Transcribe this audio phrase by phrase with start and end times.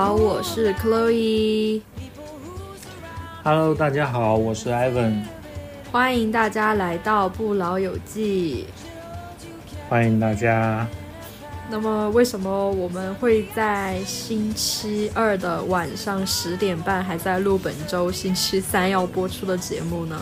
[0.00, 1.82] 好，我是 Chloe。
[3.44, 5.24] Hello，大家好，我是 Ivan。
[5.92, 8.64] 欢迎大家来到不老有记。
[9.90, 10.88] 欢迎大家。
[11.68, 20.18] 那么，为什么我们会在星期二的晚上十点半还在录本周星期三要播出的节目呢？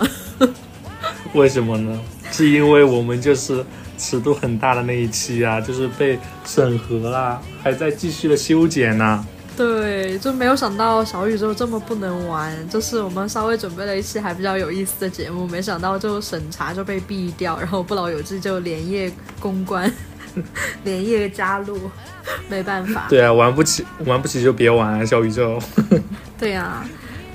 [1.34, 2.00] 为什么呢？
[2.32, 3.64] 是因为我们就是
[3.96, 9.24] 尺度很大的那一期啊，就是被审核啦，还在继续的修剪呢。
[9.58, 19.92] 对，就没有想到小宇宙这么不能玩，就是我们稍微准备了一期还比较有意思的节目，没想到就审查就被毙掉，然后不老有志就连夜公关。
[20.84, 21.90] 连夜加入，
[22.48, 23.06] 没办法。
[23.08, 25.58] 对啊，玩不起，玩不起就别玩小宇宙。
[26.38, 26.84] 对呀，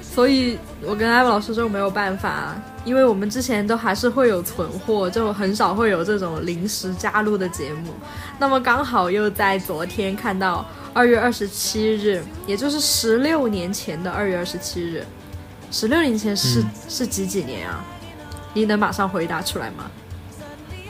[0.01, 2.55] 所以我跟艾文老师就没有办法，
[2.85, 7.93] 因为我们之前都还是会有存货，就很少会有这种临时加入的节目。
[8.39, 15.05] 那么刚好又在昨天看到二月二十七日，也就是十六年前的二月二十七日。
[15.71, 17.83] 十六年前是是几几年啊？
[18.53, 19.89] 你能马上回答出来吗？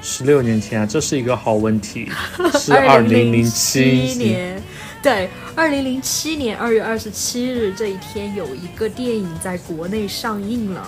[0.01, 2.11] 十六年前啊，这是一个好问题。
[2.59, 4.61] 是二零零七年，
[5.01, 10.85] 对，二零零七年二月二十七日这一天，有一个电影在国内上映了，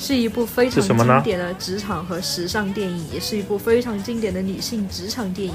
[0.00, 5.54] 是一部非常经典的职场和时尚电影，也是一部非常经典的女性职场电影，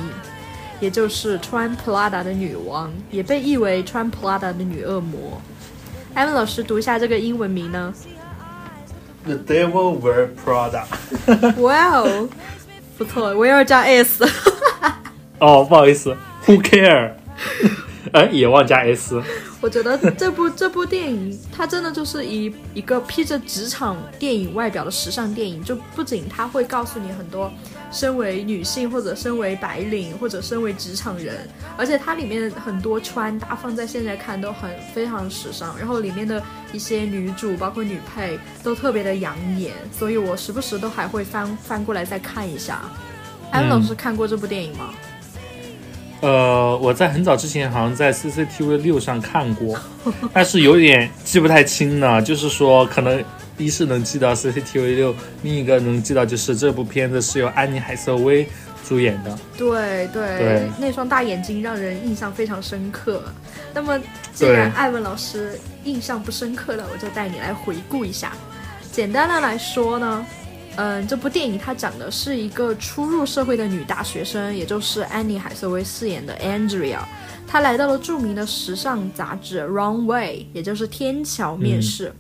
[0.80, 5.42] 也就是穿 Prada 的女王，也被译为穿 Prada 的女恶魔。
[6.14, 7.92] 艾文老师读一下这个英文名呢
[9.24, 10.86] ？The Devil Wear Prada。
[11.58, 12.30] Wow。
[12.98, 14.24] 不错，我要加 S。
[15.40, 17.12] 哦，不好意思，Who care？
[18.16, 19.22] 哎，也忘加 S。
[19.60, 25.62] 我觉得这部这部电影，它真的就是一一个披着职场电影外表的时尚电影。
[25.62, 27.52] 就不仅它会告诉你很多
[27.92, 35.78] 身为女性或者身为白领或者身为职场人，而且它里面很多穿搭放在现在看都很非常时尚。
[35.78, 42.82] 然后里面的一些女主包括女配都特别的养眼，所以我时不时都还会翻翻过来再看一下。
[43.52, 44.94] 安老师看过这部电影吗？
[46.22, 49.78] 呃，我在很早之前好像在 CCTV 六上看过，
[50.34, 52.22] 但是有点记不太清了。
[52.22, 53.24] 就是说，可能
[53.58, 58.48] 一是能记到 CCTV 六，另一个能记到就是这部片子是由安妮海瑟薇
[58.88, 59.38] 主演的。
[59.58, 63.24] 对对，那双大眼睛让人印象非常深刻。
[63.74, 64.00] 那么，
[64.34, 68.32] 既然艾文老师印象不深刻了，我就带你来回顾一下。
[68.92, 70.26] 简单的来说呢。
[70.78, 77.00] 嗯，这部电影它讲的是一个初入社会的女大学生，也就是安妮海瑟薇饰演的 Andrea，
[77.48, 82.12] 她来到了著名的时尚杂志 Runway，也就是天桥面试。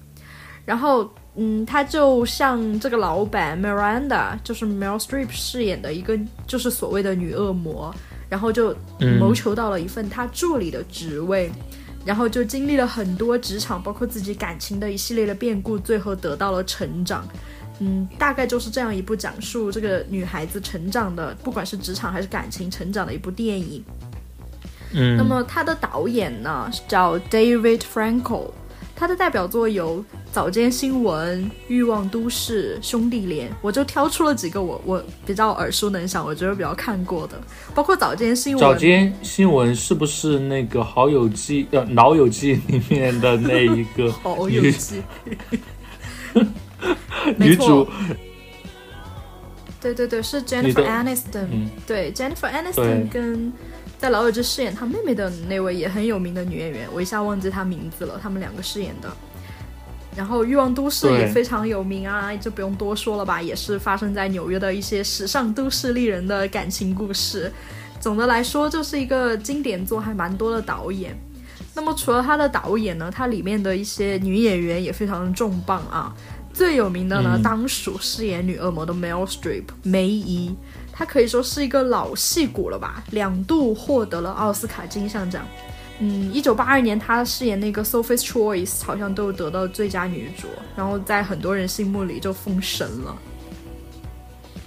[0.64, 6.18] 然后，嗯，她就像这个老板 Miranda，就是 Meryl Streep 饰演的一个，
[6.48, 7.94] 就是所谓的女恶魔，
[8.30, 8.74] 然后就
[9.20, 11.52] 谋求到了一份她助理的职位，
[12.06, 17.28] 然后就经历了很多职场，包括自己感情的一系列的变故，最后得到了成长。
[17.80, 23.84] 嗯，大概就是这样一部讲述这个女孩子成长的，不管是职场还是感情成长的一部电影。
[24.94, 28.52] 嗯，那么它的导演呢叫 David Franco，
[28.96, 29.98] 他的代表作有
[30.32, 37.38] 《早间新闻》《欲望都市》《兄弟连》，我就挑出了几个我我比较耳熟能详，我觉得比较看过的，
[37.74, 38.66] 包括《早间新闻》。
[38.72, 44.10] 早间新闻是不是那个《好友记》呃《老友记》里面的那一个？
[44.24, 45.02] 好友记。
[47.38, 47.88] 女主，
[49.82, 51.48] 对对对，是 Jennifer Aniston。
[51.86, 53.52] 对 Jennifer Aniston 跟
[53.98, 58.20] 在老友记饰演她妹妹的那位也很有名的女演员，我一下忘记她名字了。
[58.22, 59.10] 他们两个饰演的，
[60.16, 67.52] 然后《欲望都市》也非常有名啊，就不用多说了吧，也是发生在纽约的一些时尚都市丽人的感情故事。
[68.00, 71.18] 总的来说，就是一个经典作，还蛮多的导演。
[71.74, 76.14] 那么除了他的导演呢，他里面的一些女演员也非常重磅啊。
[76.56, 80.56] 最有名的呢，当属饰演女恶魔的 Meryl Streep 梅姨，
[80.90, 85.46] 她可以说是一个老戏骨了吧，两度获得了奥斯卡金像奖。
[86.00, 90.48] 嗯，一九八二年她饰演那个 Sophie's Choice，好像都得到最佳女主，
[90.78, 93.18] 然后在很多人心目里就封神了。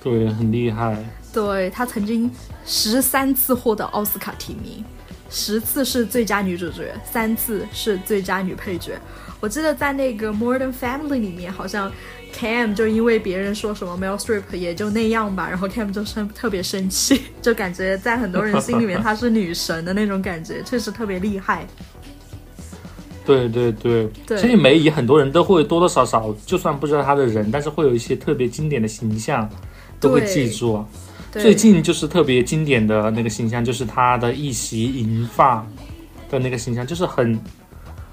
[0.03, 1.03] 对，很厉害。
[1.33, 2.31] 对她曾经
[2.67, 4.85] 十三次获得奥斯卡提名，
[5.31, 8.99] 十次是最佳女主角，三次是最佳女配角。
[9.41, 11.93] 我记得在那个《Modern Family》里面，好像
[12.35, 21.67] Cam 就因为别人说什么 Meryl Streep 也就那样吧，然后 Cam 就生特别生气， 就感觉在很多人心里面她是女神的那种感觉，确实特别厉害。
[23.25, 29.49] 对对对，所以梅姨很多人都会多多少少，就算不知道她的人，但是会有一些特别经典的形象
[30.01, 30.83] 都会记住。
[31.31, 35.67] 最近就是特别经典的那个形象，就是他的一袭银发。
[36.31, 37.41] 的那个形象，就是很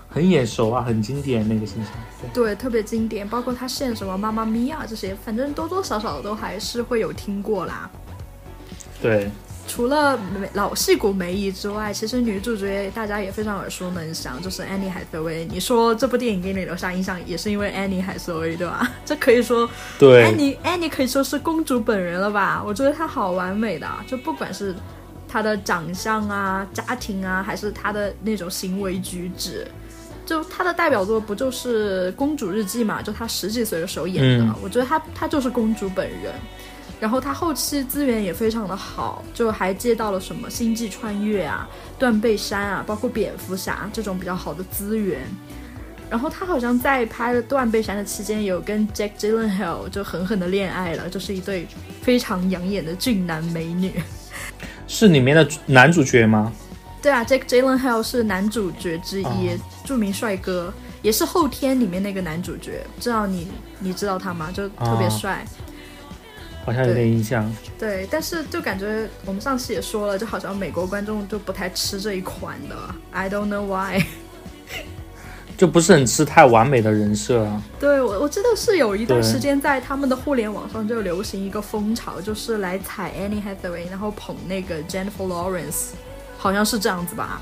[0.08, 1.92] 很眼熟啊，很经典那个形象。
[2.34, 7.92] 对，特别经典，包括他现什么妈妈咪呀这些，反正多多少少都还是会有听过啦。
[9.02, 9.30] 对。
[9.68, 10.18] 除了
[10.54, 15.46] 老戏骨梅姨之外，其实女主角大家也非常耳熟能详，就是 Annie 海瑟薇。
[15.52, 18.90] 你说这部电影给你留下印象，也是因为 Annie 海瑟薇，对吧？
[19.04, 19.70] 这可以说，
[20.00, 22.64] 对，Annie Annie 可以说是公主本人了吧？
[22.66, 24.74] 我觉得她好完美的，就不管是
[25.28, 29.68] 她的长相啊、家庭啊，还是她的那种行为举止，
[30.26, 33.02] 就她的代表作不就是《公主日记》嘛？
[33.02, 36.34] 就她十几岁的时候演的，我觉得她她就是公主本人。
[37.00, 41.68] 然后他后期资源也非常的好，就还接到了什么星际穿越啊、
[42.00, 45.22] 断背山啊，包括蝙蝠侠这种比较好的资源。
[46.10, 51.68] 然后他好像在拍了断背山的期间，有跟 Jack Gyllenhaal 就狠狠的恋爱了，就是一对
[52.02, 53.92] 非常养眼的俊男美女。
[54.88, 56.54] 是里面的男主角吗？
[57.02, 62.86] 对啊，Jack Gyllenhaal 是男主角之一，著名帅哥，也是后天里面那个男主角。
[63.00, 63.48] 知道你
[63.80, 64.50] 你知道他吗？
[64.54, 65.46] 就特别帅。
[66.66, 72.76] 好像有点印象，对，但是就感觉我们上次也说了，就好像美国观众就不太吃这一款的
[73.12, 74.04] ，I don't know why，
[75.56, 77.62] 就不是很吃太完美的人设啊。
[77.80, 85.92] 对，我我记得是有一段时间在他们的互联网上就流行一个风潮，就是来踩 Annie Hathaway，然后捧那个 Jennifer Lawrence，
[86.38, 87.42] 好像是这样子吧。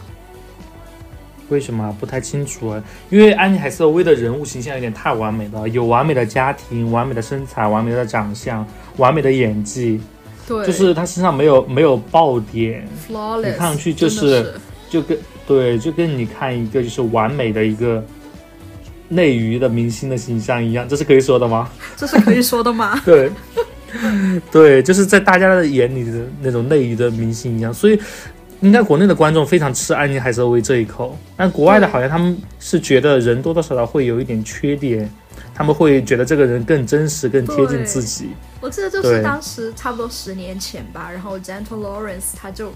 [1.50, 2.84] 为什么不太清楚啊？
[3.10, 8.66] 因为安妮海瑟薇的人物形象有点太完美了，有完美的家庭、完美的身材、完美的长相、
[8.98, 10.00] 完美的演技，
[10.48, 14.54] 对，就是她身上没有没有爆点，你看上去就是
[14.90, 18.04] 就跟对，就跟你看一个就是完美的一个
[19.10, 21.70] 内娱的明星的形象一样，这是可以说的吗？
[21.96, 23.00] 这是可以说的吗？
[23.06, 23.30] 对，
[24.50, 28.00] 对，就是在大家的眼里的那种内娱的明星一样，所以。
[28.64, 35.10] 应该国内的观众非常吃安妮海瑟薇这一口，但国外的好像他们是觉得人多多少少会有一点缺点，
[35.54, 38.30] 他们会觉得这个人更真实、更贴近自己。
[38.62, 42.72] 我记得就是当时差不多十年前吧，然后 Gentle Lawrence 他就。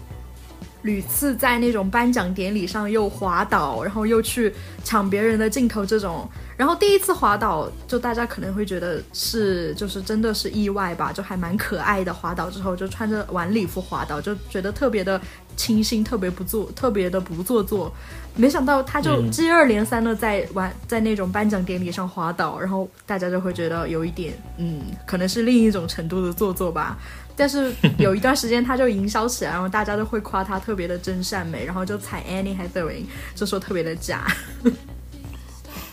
[0.84, 4.54] 屡次在那种颁奖典礼上又滑倒，然后又去
[4.84, 12.12] 抢别人的镜头，这种，然后第一次滑倒，就大家可能会觉得是就是真的是意外吧，就还蛮可爱的。
[12.12, 15.22] 滑倒之后就穿着晚礼服滑倒，就觉得特别的
[15.56, 17.94] 清新，特别不做，特别的不做作。
[18.36, 26.98] 没想到他就接二连三的在玩在那种颁奖典礼上滑倒，然后大家就会觉得有一点，嗯，可能是另一种程度的做作吧。
[27.36, 33.04] 但是有一段时间他就营销起来，然后大家都会夸他特别的真善美，然后就踩 Annie Hathaway
[33.36, 34.26] 就说特别的假。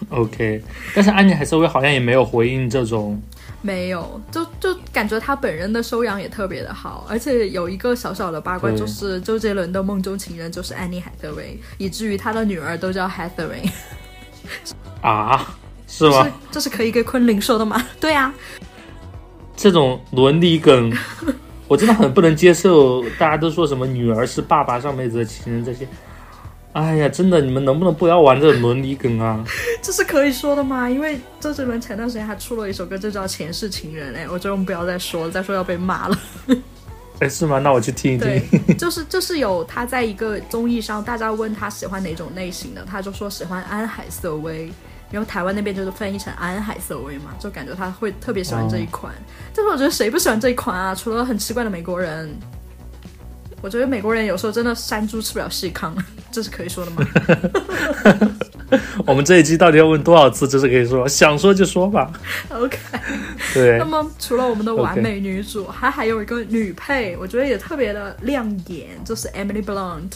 [0.11, 0.63] OK，
[0.95, 3.21] 但是安妮海瑟薇好像也没有回应这种，
[3.63, 13.71] 没有，就就感觉他本人的修养也特别的好，而且有一个小小的八卦就是周杰伦的梦中情人就是安妮海瑟薇，以至于他的女儿都叫 Hathaway。
[15.01, 15.57] 啊？
[15.87, 16.27] 是吗？
[16.51, 17.81] 这是可以跟昆凌说的吗？
[18.01, 18.33] 对啊。
[19.57, 20.93] 这种伦理梗，
[21.69, 23.03] 我真的很不能接受。
[23.11, 25.87] 大家都说什么女儿是爸爸上辈子的情人这些，
[26.75, 29.45] 哎呀，真的，你们能不能不要玩这种伦理梗啊？
[29.81, 30.91] 这是可以说的吗？
[30.91, 34.13] 因为周杰伦前段时间还出了一首歌，就叫《前世情人》。
[34.17, 36.19] 哎，我觉得我们不要再说了，再说要被骂了。
[37.21, 37.61] 哎，是吗？
[37.61, 38.77] 那我去听一听。
[38.77, 44.71] 就是就是有他在一个综艺上，大家问他喜欢哪种类型的，他就说喜欢安海瑟薇。
[45.13, 49.15] 然后台湾那边就是翻译成安海瑟薇嘛，就感觉他会特别喜欢这一款。
[49.55, 50.93] 但是我觉得谁不喜欢这一款啊？
[50.93, 52.37] 除了很奇怪的美国人，
[53.65, 55.97] 我觉得美国人有时候真的山猪吃不了细糠，
[56.31, 57.03] 这是可以说的吗？
[59.07, 60.47] 我们这一期到底要问多少次？
[60.47, 62.13] 这是可以说，想说就说吧。
[62.53, 62.77] OK。
[63.55, 63.79] 对。
[63.79, 70.13] 那么除了我们的完美女主，还还有一个女配，我觉得也特别的亮眼，就是 Emily Blunt。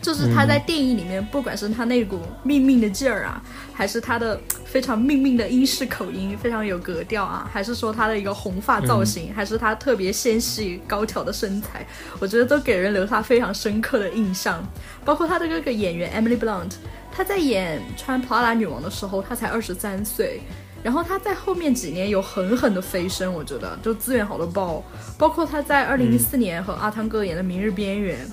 [0.00, 3.42] 就是她在电影里面，不管是她那股命命的劲儿啊，
[3.78, 11.86] 还是他的非常命命的英式口音，非常有格调啊，还是说他的一个红发造型，还是他特别纤细高挑的身材，
[12.18, 14.60] 我觉得都给人留下非常深刻的印象。
[15.04, 16.72] 包括他的这个演员 Emily Blunt，
[17.12, 20.40] 她在演穿普拉达女王的时候，她才二十三岁，
[20.82, 24.82] 然后他在后面几年有狠狠的飞升，我觉得就资源好的爆。
[25.16, 28.26] 包括他在二零一四年和阿汤哥演的《明日边缘》。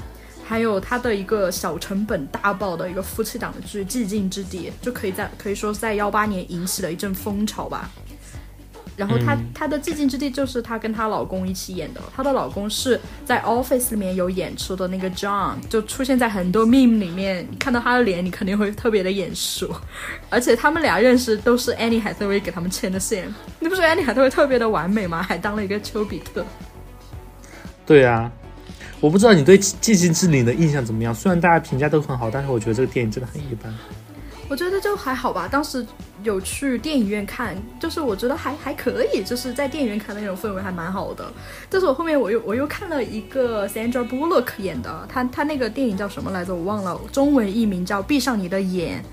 [0.47, 7.89] 还有他的一个小成本大爆的一个夫妻档的剧《寂静之地》，就可以在可以说在幺八年引起了一阵风潮吧。
[8.95, 19.75] 然后她她的《寂静之地》就是她跟她老公一起演的，她的老公是在《Office》里面有演出的那个 John，就出现在很多 meme 里面，你看到他的脸，你肯定会特别的眼熟。
[20.29, 23.27] 而且他们俩认识都是 Annie 海瑟薇给他们牵的线，
[23.59, 25.21] 你不说 Annie 海瑟薇特别的完美吗？
[25.21, 26.45] 还当了一个丘比特。
[27.85, 28.31] 对呀。
[29.05, 31.13] 我不知道你对《寂静之岭》的印象怎么样？
[31.13, 33.71] 虽然大家评价都很好，但是我觉得这个电影真的很一般。
[34.49, 35.85] 我觉得就还好吧，当时
[36.23, 41.31] 有去电影院看，就是我觉得还还可以，就是在电影院看的那种氛围还蛮好的。
[41.69, 46.55] 但是我后面我又我又看了一个 Sandra Bullock 演的，他他那个电影叫什么来着？
[46.55, 49.03] 我忘了，中文译名叫《闭上你的眼》。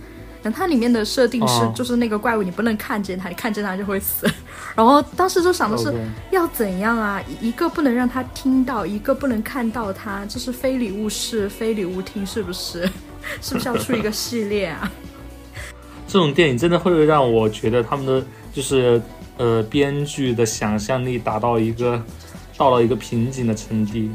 [0.42, 4.26] 那它里面的设定是，就是那个怪物你不能看见它，你看见它就会死。
[4.74, 5.92] 然后当时就想的是
[6.30, 7.22] 要怎样啊？
[7.40, 12.88] 一个不能让他听到，一个不能看到它，这是非礼勿视，非礼勿听，是不是？
[13.40, 14.90] 是不是要出一个系列啊？
[16.08, 18.22] 这种电影真的会让我觉得他们的
[18.52, 19.00] 就是
[19.38, 22.02] 呃编剧的想象力达到一个
[22.56, 24.10] 到了一个瓶颈的程度。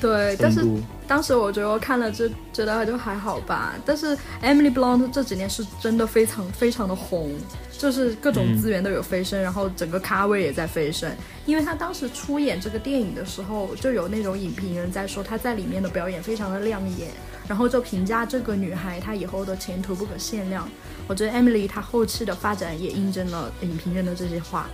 [0.00, 0.66] 对，但是
[1.10, 3.74] 当时我觉得我看了就觉得就还好吧。
[3.84, 7.32] 但是 Emily Blunt 这几年是真的非常非常的红，
[7.76, 11.10] 就是各种资源都有飞升，然后整个咖位也在飞升。
[11.46, 17.10] 因为她当时出演这个电影的时候，就有那种影评人在说她在里面的表演非常的亮眼，
[17.48, 20.68] 然后就评价这个女孩她以后的前途不可限量。
[21.08, 24.68] 我觉得 Emily 她后期的发展也印证了影评人的这些话。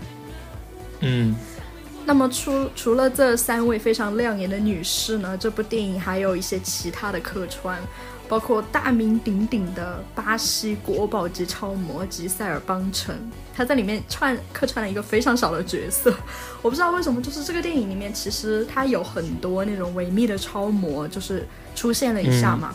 [1.00, 1.34] 嗯，
[2.06, 7.76] 那么除除了这三位非常亮眼的女士呢，这部电影还有一些其他的客串，
[8.28, 13.18] 包括大名鼎鼎的巴西国宝级超模吉塞尔邦辰，
[13.52, 16.14] 她在里面串客串了一个非常小的角色。
[16.62, 21.44] 我不知道为什么，就是这个电影里面其实它有很多那种维密的超模，就是
[21.74, 22.72] 出现了一下嘛。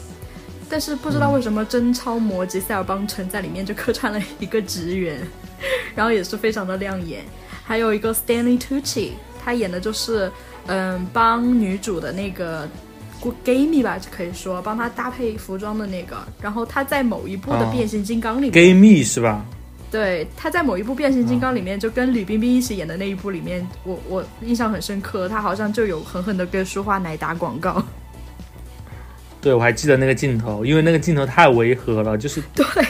[0.69, 5.25] 但是不知道为什么真超模吉塞尔邦辰在里面就客串了一个职员，
[5.95, 7.23] 然后也是非常的亮眼。
[7.71, 9.11] 还有一个 Stanley Tucci，
[9.41, 10.29] 他演的就是
[10.67, 12.67] 嗯帮女主的那个
[13.45, 16.17] 蜜吧，可以说帮她搭配服装的那个。
[16.41, 19.45] 然后他在某一部的变形金刚里面蜜是吧？
[19.89, 27.81] 对，他在某一部变形金刚里面就跟吕冰冰一起演的那一部里面，我我印象很深刻，他好像就有狠狠的跟舒化奶打广告。
[29.41, 32.39] 对，我还记得那个镜头，因为那个镜头太违和了，就是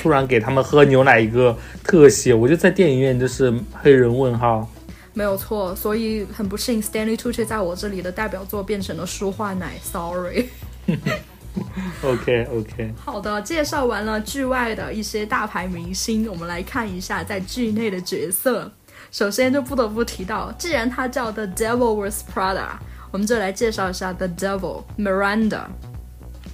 [0.01, 4.70] 突然给他们喝牛奶一个特写，我就在电影院就是黑人问号。
[5.13, 10.50] 没有错，所以很不幸，Stanley Tucci 在我这里的代表作变成了舒化奶，Sorry。
[12.03, 12.93] OK OK。
[12.96, 18.72] 好的，介绍完了剧外的一些大牌明星，我们来看一下在剧内的角色。
[19.12, 22.70] 首先就不得不提到，既然他叫 The Devil Wears Prada，
[23.12, 25.63] 我们就来介绍一下 The Devil Miranda。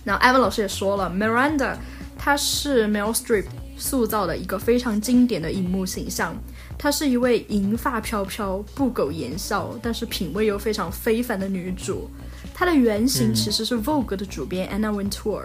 [0.07, 1.75] 那艾文老师也说了，Miranda，
[2.17, 3.43] 她是 Meryl Streep
[3.77, 6.33] 塑造的一个非常经典的荧幕形象。
[6.77, 12.09] 她是一位银发飘飘、不苟言笑，但是品味又非常非凡的女主。
[12.53, 15.41] 她的原型其实是 Vogue 的主编 Anna Wintour。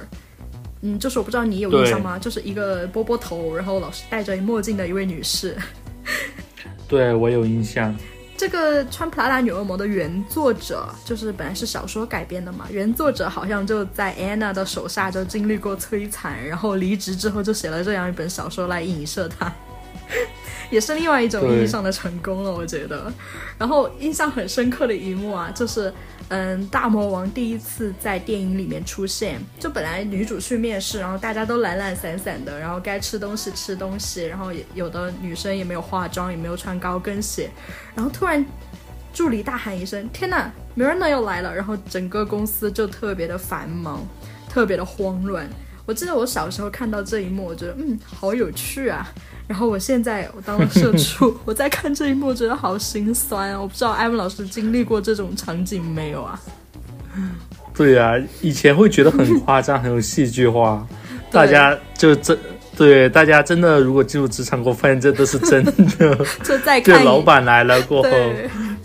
[0.82, 2.16] 嗯，就是我不知道你有印象吗？
[2.16, 5.56] 就是一个波波头，然后老是戴着墨镜的一位女士。
[6.86, 7.92] 对我有印象。
[8.36, 19.52] 这个穿普拉达女恶魔的原作者就是本来是小说改编的嘛，原作者好像就在安娜的手下就经历过摧残，然后离职之后就写了这样一本小说来影射她。
[20.70, 23.12] 也是另外一种意义上的成功了，我觉得。
[23.58, 25.92] 然后印象很深刻的一幕啊，就是
[26.28, 37.50] 嗯，大魔王第一次在电影里面出现，就本来女主去面试，然后大家都懒懒散散的，然后该吃东西吃东西，然后有的女生也没有化妆，也没有穿高跟鞋，
[37.94, 38.44] 然后突然
[39.12, 44.00] 助理大喊一声：“天呐 m i r a n a 又来了！”然后整个公司就特别的繁忙，
[44.48, 45.46] 特别的慌乱。
[45.84, 49.06] 我记得我小时候看到这一幕，我觉得嗯，好有趣啊。
[49.48, 53.60] 然后我现在我当了社 畜，我在看这一幕，觉得好心酸啊！
[53.60, 56.40] 我不知道艾文老师经历过这种场景没有啊？
[57.74, 60.86] 对呀，以前会觉得很 夸张，很有戏剧化。
[61.30, 62.38] 大家就真
[62.76, 66.16] 对大家真的，如果进入职场过，发现这都是真的。
[66.42, 68.10] 就在看老板来了过后，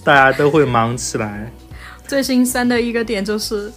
[0.04, 1.52] 大家都会忙起来。
[2.08, 3.72] 最心酸的一个点就是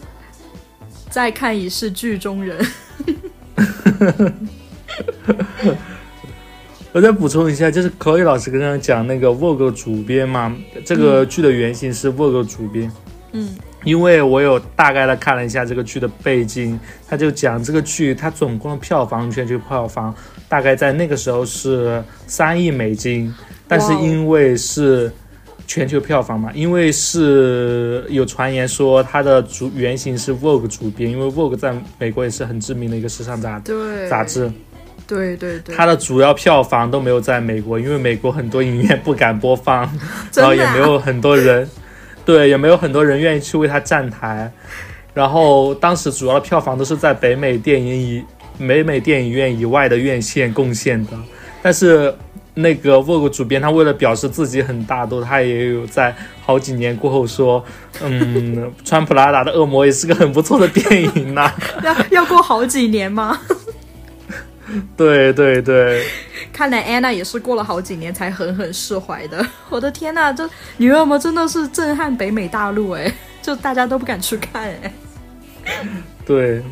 [1.08, 2.66] 再看已是剧中人。
[6.92, 10.52] 我再补充一下，就是可以老师刚刚讲那个 Vogue 主编嘛，
[10.84, 12.90] 这个剧的原型是 Vogue 主编。
[13.30, 13.48] 嗯，
[13.84, 20.12] 因为我有大概的看了一下这个剧的背景，他就讲这个剧它总共的票房全球票房
[20.48, 23.32] 大概在那个时候是三亿美金，
[23.68, 25.12] 但是因为是
[25.68, 33.62] 全球票房嘛，因为是有传言说它的主原型是 Vogue 主编，因为 Vogue 在美国也是很知名的一个时尚杂
[34.08, 34.50] 杂志。
[35.10, 39.82] 对对对，它的主要票房都没有在美国，因为美国很多影院不敢播放，
[40.34, 41.68] 然后也没有很多人，
[42.24, 44.50] 对，也没有很多人愿意去为它站台。
[45.12, 48.24] 然后当时主要的票房都是在北美电影以
[48.64, 51.12] 北美电影院以外的院线贡献的。
[51.60, 52.14] 但是
[52.54, 57.62] 那个 Vogue 主编，他为了表示自己很大度，他也有在好几年过后说，
[58.02, 61.52] 嗯，穿普拉达的恶魔也是个很不错的电影呐。
[61.82, 63.38] 要要过好几年吗？
[64.96, 66.04] 对 对对，
[66.52, 69.44] 看来安娜也是过了好几年才狠狠释怀的。
[69.68, 73.12] 我的天呐，这女恶魔真的是震撼北美大陆哎，
[73.42, 74.92] 就大家都不敢去看哎。
[76.24, 76.62] 对，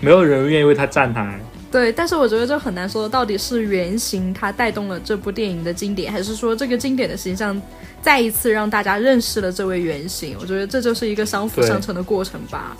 [0.00, 1.38] 没有人愿意为她站台。
[1.70, 7.60] 对，但是我觉得这很难说，到底是原型它带动了这部电影的经典，还是说这个经典的形象
[8.00, 10.36] 再一次让大家认识了这位原型？
[10.40, 12.76] 我觉得这就是一个相辅相成的过程吧。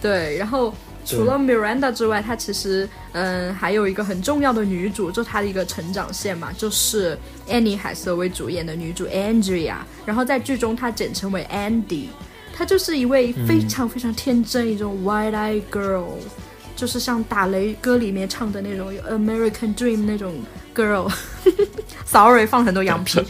[0.00, 0.74] 对，然后。
[1.10, 9.74] 除了 Miranda 之外，她其实嗯还有一个很重要的女主，就她的一个成长线嘛，就是 Annie 海瑟薇主演的女主 Andrea，
[10.06, 12.06] 然后在剧中她简称为 Andy，
[12.54, 16.14] 她就是一位非常非常天真一种 white eye girl，
[16.76, 20.34] 就是像打雷歌里面唱的那种 American Dream 那种
[20.74, 23.20] girl，Sorry 放很多羊皮，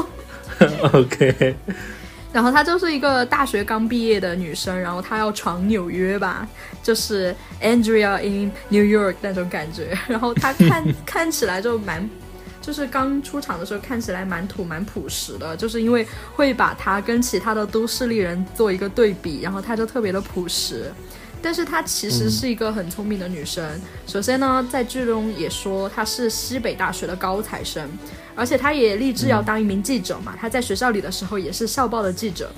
[0.92, 1.54] OK。
[2.32, 6.46] 然后她就是一个大学刚毕业的女生，然后她要闯纽约吧，
[6.82, 9.96] 就是 Andrea in New York 那种感觉。
[10.06, 12.08] 然后她看 看起来就蛮，
[12.60, 20.92] 就是刚出场的时候看起来蛮土蛮朴实的，就是因为会把她跟其他的都市丽人做一个对比，然后她就特别的朴实。
[21.40, 23.64] 但是她其实是一个很聪明的女生。
[24.06, 27.88] 首先呢，在剧中也说她是西北大学的高材生。
[28.36, 32.52] 而且他也立志要当一名记者嘛，他在学校里的时候也是校报的记者，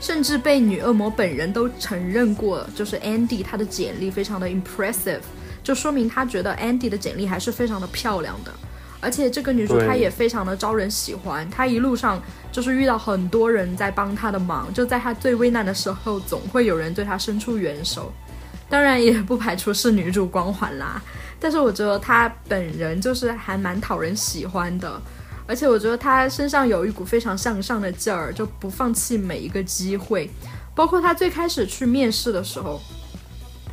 [0.00, 5.20] 甚至被女恶魔本人都承认过，就是 Andy 他的简历非常的 impressive，
[5.62, 8.52] 就说明他觉得 Andy 的简历还是非常的漂亮的。
[9.00, 12.20] 而且这个女主她也非常的招人喜欢，她一路上
[12.50, 18.12] 就是遇到很多人在帮她的忙，就在她最危难的时候，总会有人对她伸出援手。
[18.68, 21.00] 当然也不排除是女主光环啦。
[21.40, 25.00] 但是我觉得他本人就是还蛮讨人喜欢的，
[25.46, 30.28] 而且我觉得他身上有一股非常向上的劲儿，就不放弃每一个机会。
[30.74, 32.80] 包括他最开始去面试的时候，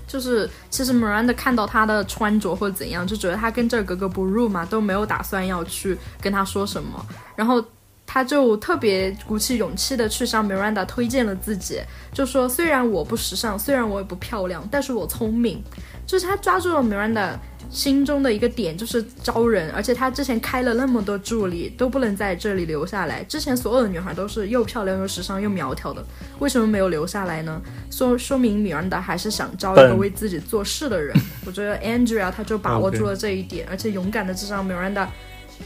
[0.08, 7.04] 就是其实 Miranda 看到他的穿着或者怎样，就觉得他跟这儿格格不入嘛，都没有打算要去跟他说什么。
[7.36, 7.64] 然后
[8.06, 11.82] 他就特别鼓起勇气的去向 Miranda 推荐了自己，
[12.14, 15.64] 就说虽然我不时尚，虽然我也不漂亮，但是我聪明。
[16.08, 17.32] 就是他抓住了 Miranda。
[17.70, 23.24] 心中的一个点就是招人，而且他之前开了那么多助理都不能在这里留下来。
[23.24, 26.04] 之前所有的女孩都是又漂亮又时尚又苗条的，
[26.40, 27.62] 为什么没有留下来呢？
[27.92, 31.16] 说说明米兰达还是想招一个为自己做事的人。
[31.46, 35.12] 我觉得 Andrea 她就把握住了这一点，而且勇敢的就让米兰达，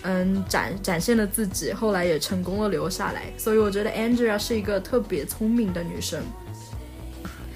[0.02, 3.24] 嗯，展展现了自己，后来也成功的留下来。
[3.38, 6.22] 所以我觉得 Andrea 是一个特别聪明的女生。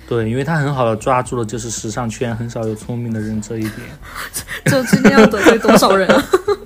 [0.07, 3.73] 对，因为他很好的抓住了，就是时尚圈很少有聪明的人这一点。
[4.65, 6.07] 就今天要得罪多少人？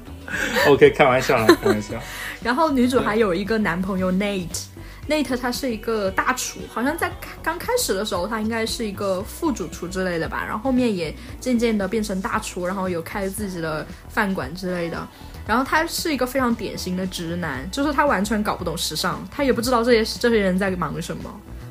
[0.67, 1.95] OK，开玩笑，开玩笑。
[2.43, 15.07] 然后女主还有一个男朋友 Nate，Nate 他是一个大厨，好像在刚开始的时候他应该是一个副主厨之类的吧，然后后面也渐渐的变成大厨，然后有开自己的饭馆之类的。
[15.47, 21.23] 然后他是一个非常典型的直男，就是他完全搞不懂时尚，他也不知道这些这些人在忙什么。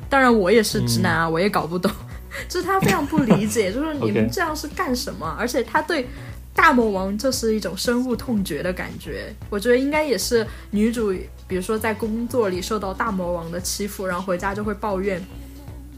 [0.09, 1.91] 当然，我也是直男啊，我也搞不懂，
[2.47, 5.35] 就是他非常不理解， 就是你们这样是干什么？
[5.37, 6.07] 而且他对
[6.53, 9.33] 大魔王就是一种深恶痛绝的感觉。
[9.49, 11.13] 我觉得应该也是女主，
[11.47, 15.21] 比如说在工作里受到大魔王的欺负，然后回家就会抱怨，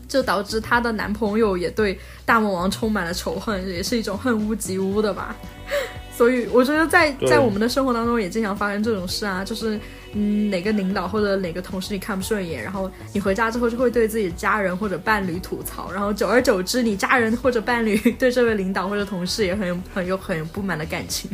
[0.07, 5.35] 就导致她的男朋友也对大魔王充满了仇恨，也是一种恨屋及乌的吧。
[6.19, 9.79] 所以我觉得在在我们的生活当中也经常发生这种事啊，就是
[10.11, 21.31] 嗯哪个领导或者哪个同事你看不顺眼，然后你回家之后就会对自己的家人或者伴侣吐槽，然后久而久之，你家人或者伴侣对这位领导或者同事也很有很有很不满的感情。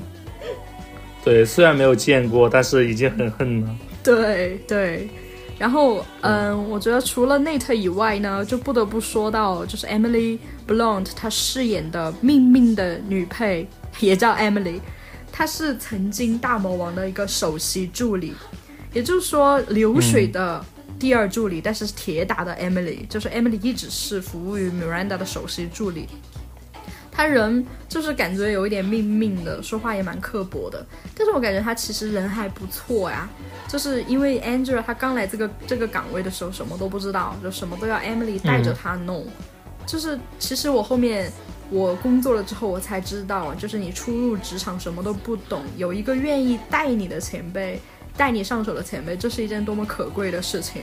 [1.24, 3.76] 对，虽然没有见过，但是已经很恨了。
[4.04, 5.10] 对对，
[5.58, 13.68] 然后嗯，我觉得除了 Nate 以外呢，就不得不说到就是 Emily Blunt 她饰演的命命的女配。
[14.00, 14.80] 也叫 Emily，
[15.32, 18.34] 她是曾经大魔王的一个首席助理，
[18.94, 20.64] 也就是说流水的
[21.00, 26.08] 第二助理，但是铁打的 Emily，就是 Emily 一直是服务于 Miranda 的首席助理。
[27.12, 33.30] 他人就是感觉有一点命命的，说话也蛮刻薄的，但是我感觉他其实人还不错呀。
[33.70, 39.26] 就是因为 Angela 他刚来这个这个岗位的时候什么都不知道，就什么都要 Emily 带着他弄。
[39.86, 41.32] 就是其实我后面。
[41.70, 47.82] 我工作了之后，我才知道，就是你初入职场什么都不懂，有一个愿意带你的前辈，
[48.16, 50.82] 带你上手的前辈，这是一件多么可贵的事情。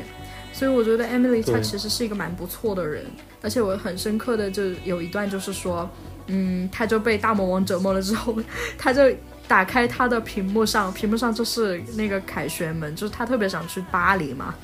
[0.52, 3.04] 所以我觉得 Emily 她其实是一个蛮不错的人，
[3.40, 5.88] 而且我很深刻的就有一段就是说，
[6.26, 8.36] 嗯，她就被大魔王折磨了之后，
[8.78, 9.02] 她就。
[9.48, 14.54] 打开她的屏幕上，屏幕上就是那个凯旋门，就是她特别想去巴黎嘛，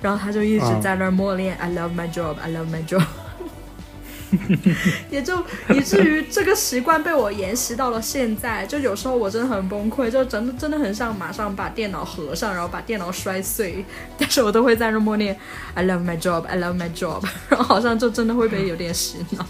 [0.00, 3.02] 然后她就一直在那儿默念 I love my job, I love my job。
[5.10, 13.84] 也就以至于这个习惯被我沿袭到了现在，就有时候我真的很崩溃，就真的真的很想马上把电脑合上，然后把电脑摔碎，
[14.18, 15.36] 但是我都会在那默念
[15.74, 19.46] I love my job, I love my job， 然后好像就真的会被有点洗脑。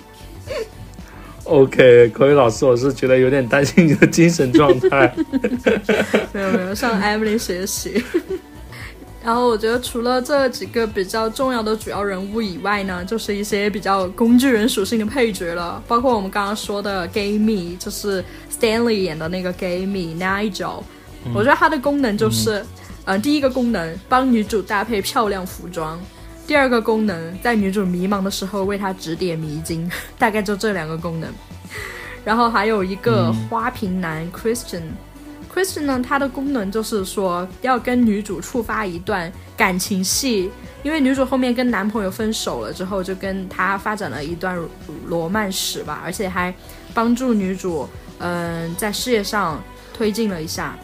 [1.44, 5.14] OK，口语老师，我是觉得有点担心你的精神状态。
[6.32, 8.04] 没 有没有，向 Emily 学习。
[9.28, 20.82] 然后我觉得除了这几个比较重要的主要人物以外呢，就是一些比较工具人属性的配角了，包括我们刚刚说的 Gay Me，就是 Stanley 演的那个 Gay Me Nigel。
[21.34, 22.64] 我觉得它的功能就是，
[23.04, 26.00] 呃，第一个功能帮女主搭配漂亮服装，
[26.46, 31.30] 第二个功能在女主迷茫的时候为她指点迷津， 大概就这两个功能。
[32.24, 34.84] 然后还有一个花瓶男 Christian。
[35.58, 40.48] Christian 呢，它的功能就是说要跟女主触发一段感情戏，
[40.84, 44.56] 因为女主后面跟男朋友分手了之后，就跟他发展了一段
[45.06, 46.54] 罗曼史吧，而且还
[46.94, 47.88] 帮助女主
[48.20, 49.60] 嗯在事业上
[49.92, 50.78] 推进了一下。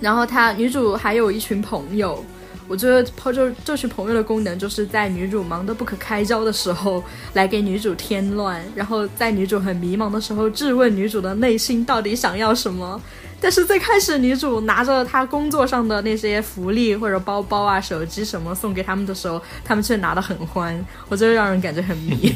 [0.00, 2.24] 然后他女主还有一群朋友，
[2.68, 12.98] 我觉得抛就这群朋友的功能就是在女主忙得不可开交的时候来给女主添乱，然后在女主很迷茫的时候质问女主的内心到底想要什么。
[13.42, 22.32] 但是最开始，女主拿着她工作上的那些福利或者包包啊、手机什么送给他们的时候，他们却拿得很欢，我觉得让人感觉很迷。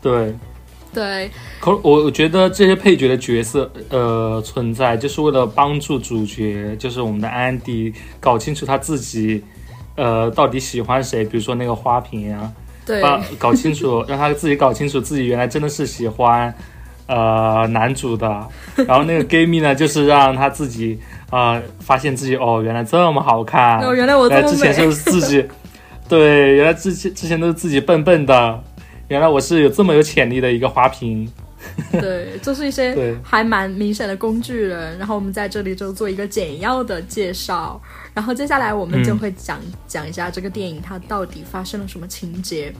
[0.00, 0.32] 对，
[0.94, 1.28] 对。
[1.60, 9.42] 可我我觉得这些配角的角色，呃，存在就是为了帮助主角，就是我们的安迪搞清楚他自己，
[9.96, 11.24] 呃，到底喜欢谁。
[11.24, 12.52] 比如说那个花瓶啊，
[12.86, 13.02] 对，
[13.36, 16.54] 搞清楚，让他自己搞清楚自己原来真的是喜欢。
[17.06, 18.26] 呃，男主的，
[18.86, 20.98] 然后那个 gay 蜜呢，就是让他自己
[21.30, 25.46] 啊，发现自己哦，原来这么好看，哦，原来我这么之前是自己，
[26.08, 28.62] 对，原来之前之前都是自己笨笨的，
[29.08, 31.30] 原来我是有这么有潜力的一个花瓶。
[31.90, 34.96] 对，就是一些还蛮明显的工具人。
[34.98, 37.80] 然后我们在这里就做一个简要的介绍，
[38.14, 42.72] 然后接下来我们就会讲讲一下这个电影它到底发生了什么情节。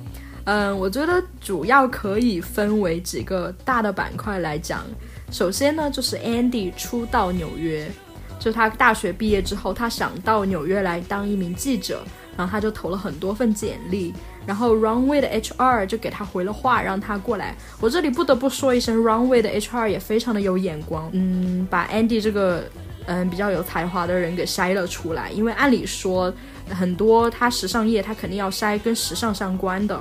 [0.47, 4.85] 嗯，我觉得主要可以分为几个大的板块来讲。
[5.33, 7.91] 首先呢，就是 Andy 初到纽约，
[8.39, 12.05] 就他大学毕业之后，他想到纽约来当一名记者，
[12.37, 14.15] 然后他就投了很多份简历，
[14.47, 17.57] 然后 Runway 的 HR 就给他回了话，让他过来。
[17.81, 22.71] 我这里不得不说一声，Runway 的 HR 也非常的有眼光，嗯，把 Andy 这个
[23.07, 26.33] 嗯比较有才华的人给筛了出来，因为按理说
[26.71, 30.01] 很多他时尚业他肯定要筛跟时尚相关的。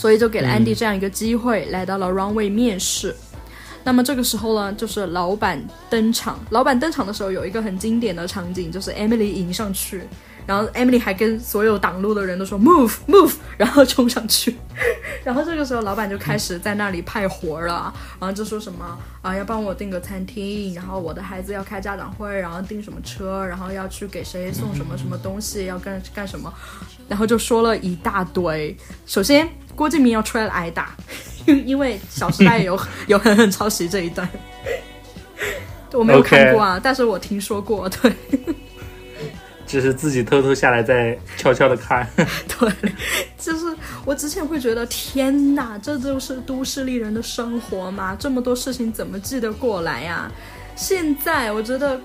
[0.00, 3.14] 所以就给了 Andy 这样一个机会，来到了 Runway 面试。
[3.84, 6.40] 那么这个时候呢，就是老板登场。
[6.48, 10.00] 老板登场的时候，有一个很经典的场景，就是 Emily 迎上去。
[10.46, 14.56] 然后 Emily 还跟所有挡路的人都说 move move，然后冲上去，
[15.22, 26.52] 然后这个时候老板就开始在那里派活了，然后就说什么啊要帮我订个餐厅，然后我的孩子要开家长会，然后订什么车，然后要去给谁送什么什么东西，要干干什么，
[27.06, 28.74] 然后就说了一大堆。
[29.06, 30.94] 首先郭敬明要出来挨打，
[31.46, 32.78] 因因为《小时代》有
[33.08, 34.28] 有狠狠抄袭这一段，
[35.92, 38.12] 我没有看过啊，但是我听说过，对。
[39.66, 42.68] 只是自己偷偷下来再悄悄的看，对，
[43.38, 43.72] 就是
[44.04, 48.16] 我之前会觉得天哪，这就是都市丽人的生活吗？
[48.18, 50.28] 这么多事情怎么记得过来呀？
[50.74, 52.00] 现在我觉得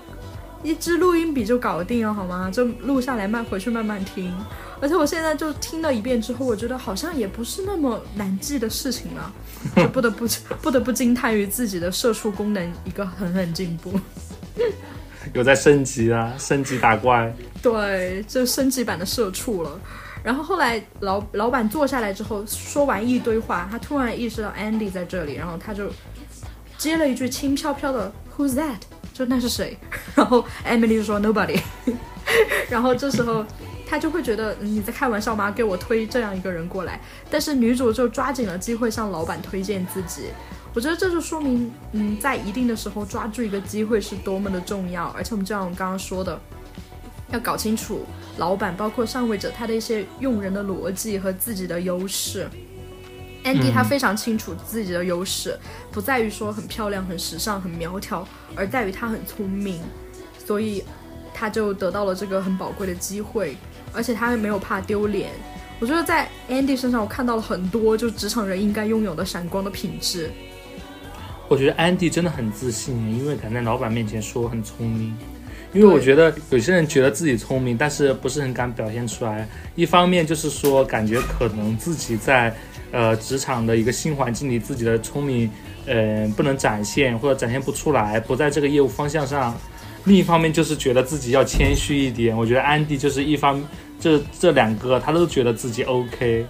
[0.66, 2.50] 一支录音笔就搞定了，好吗？
[2.52, 4.34] 就录下来慢回去慢慢听。
[4.80, 9.32] 而且我现在就听了一遍之后，我觉得好像也不是那么难记的事情了，
[9.76, 10.26] 就不得不
[10.60, 13.92] 不得不惊叹于自己的社畜功能一个狠狠进步。
[15.32, 17.32] 有在升级啊，升级打怪。
[17.62, 19.80] 对，就升级版的社畜了。
[20.24, 25.88] 然后后来老老板坐下来之后，说完一堆话，他突然意识到 Andy 在这里，然后他就
[26.76, 28.80] 接了一句轻飘飘的 Who's that？
[29.16, 29.74] 就那是谁？
[30.14, 31.58] 然后 Emily 就说 Nobody。
[32.68, 33.42] 然后这时候
[33.88, 35.50] 他就会觉得你在开玩笑吗？
[35.50, 37.00] 给我推这样一个人过来。
[37.30, 40.24] 但是女主就抓紧了机会向老板推荐自己。
[40.74, 45.06] 我觉得这就说明，嗯，在一定的时候抓住一个机会是多么的重要。
[45.16, 46.38] 而且我们就像我刚刚说的，
[47.30, 48.04] 要搞清楚
[48.36, 52.46] 老板包括上位者他的一些用人的逻辑和自己的优势。
[53.46, 55.56] Andy 他非常清楚自己的优势，
[55.92, 59.80] 不在于说很漂亮、很时尚、很苗条，而在于他很聪明，
[60.44, 60.82] 所以
[61.32, 63.56] 他就得到了这个很宝贵的机会，
[63.92, 65.30] 而且他没有怕丢脸。
[65.78, 70.28] 我觉得在 Andy 身上，我看到了很多就职场人应该拥有的闪光的品质。
[71.48, 75.16] 我觉得安迪真的很自信，因为敢在老板面前说很聪明。
[75.72, 79.46] 因为我觉得有些人觉得自己聪明，但是不是很敢表现出来。
[79.74, 82.52] 一方面就是说，感觉可能自己在
[82.92, 85.50] 呃职场的一个新环境里，自己的聪明，
[85.86, 89.54] 呃不能展现或者展现不出来，不在这个业务方向上。
[90.04, 92.36] 另一方面就是觉得自己要谦虚一点。
[92.36, 93.60] 我觉得安迪就是一方，
[93.98, 96.46] 这这两个他都觉得自己 OK，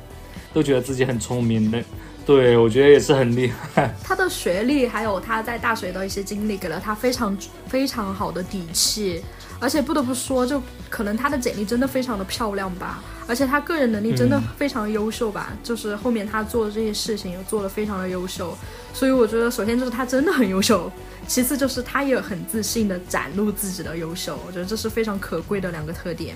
[0.52, 1.82] 都觉得自己很聪明的。
[2.26, 3.94] 对，我觉得也是很厉害。
[4.04, 9.22] 他的学历还有他在大学的一些经历，给了他非常非常好的底气。
[9.58, 13.02] 而且不得不说，就可能他的简历真的非常的漂亮吧。
[13.26, 15.52] 而且他个人能力真的非常优秀吧。
[15.62, 18.56] 就是后面他做的这些事情也做的非常的优秀。
[18.92, 20.90] 所以我觉得，首先就是他真的很优秀，
[21.26, 24.38] 其次就是他也很自信的展露自己的优秀。
[24.46, 26.34] 我觉得这是非常可贵的两个特点。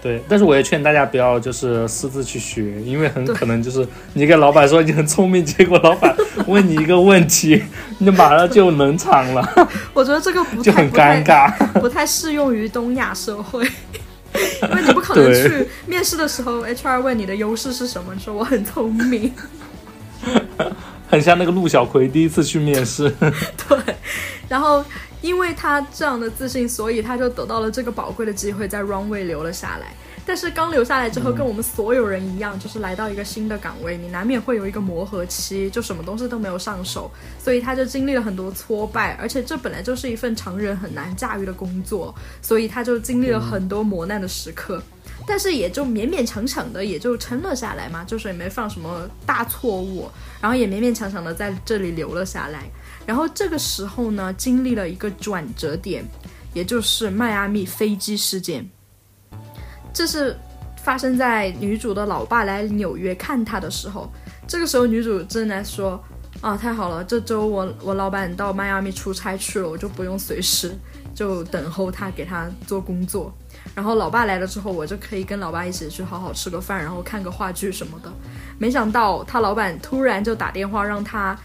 [0.00, 6.14] 对，但是我也劝大家不要就是私自去学，因为很可能就是你跟老板说你很聪明，结果老板
[6.46, 7.60] 问你一个问题，
[7.98, 9.68] 你马上就冷场了。
[9.92, 13.68] 我觉得这个不就很尴尬，不太适用于东亚社会，
[14.70, 19.32] 因为你不可能去面试的时候，HR 问你的优势是什么，你说我很聪明，
[21.08, 23.08] 很像那个陆小葵第一次去面试。
[23.68, 23.78] 对，
[24.48, 24.84] 然后。
[25.20, 29.92] 因为他这样的自信，所以他就得到了这个宝贵的机会，在 Runway 留了下来。
[30.28, 37.10] 但是刚留下来之后，跟我们所有人一样，就是来到一个新的岗位，你难免会有一个磨合期，就什么东西都没有上手，
[37.42, 39.14] 所以他就经历了很多挫败。
[39.14, 44.82] 而且这本来就是一份常人很难驾驭的工作，所以他就经历了很多磨难的时刻。
[45.26, 50.10] 但是也就勉勉强强的也就撑了下来嘛，就是也没犯什么大错误，
[50.42, 52.68] 然后也勉勉强强的在这里留了下来。
[53.06, 56.04] 然后这个时候呢，经历了一个转折点，
[56.52, 58.68] 也就是迈阿密飞机事件。
[59.92, 60.36] 这是
[60.76, 64.10] 发生在女主的老爸来纽约看她的时候。
[64.46, 66.02] 这个时候，女主正在说
[66.40, 70.74] ：“啊，太好了，这周我我老板到迈阿密出差去了，我就不用随时
[71.14, 73.32] 就等候他给他做工作。
[73.74, 78.10] 然后老爸来了之后，我就可以跟老爸一起去好好吃个饭，然后看个话剧什么的。
[78.58, 81.38] 没想到他老板突然就打电话让他。”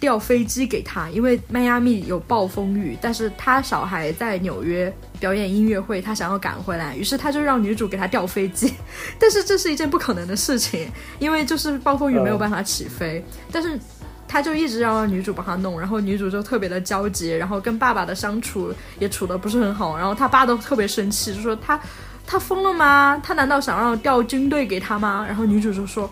[0.00, 8.72] 调飞机给他，因为迈阿密有暴风雨，但是他小孩在纽约表演音乐会，他想要赶回来，于是他就让女主给他调飞机，
[9.20, 13.78] 但是这是一件不可能的事情，因为就是暴风雨没有办法起飞，但是
[14.26, 21.78] 他就一直要让女主帮他弄，然后女主就特别的焦急，然后跟爸爸的相处也处的不是很好，然后他爸都特别生气，就说他
[22.26, 23.20] 他疯了吗？
[23.22, 25.26] 他难道想让调军队给他吗？
[25.26, 26.10] 然后女主就说，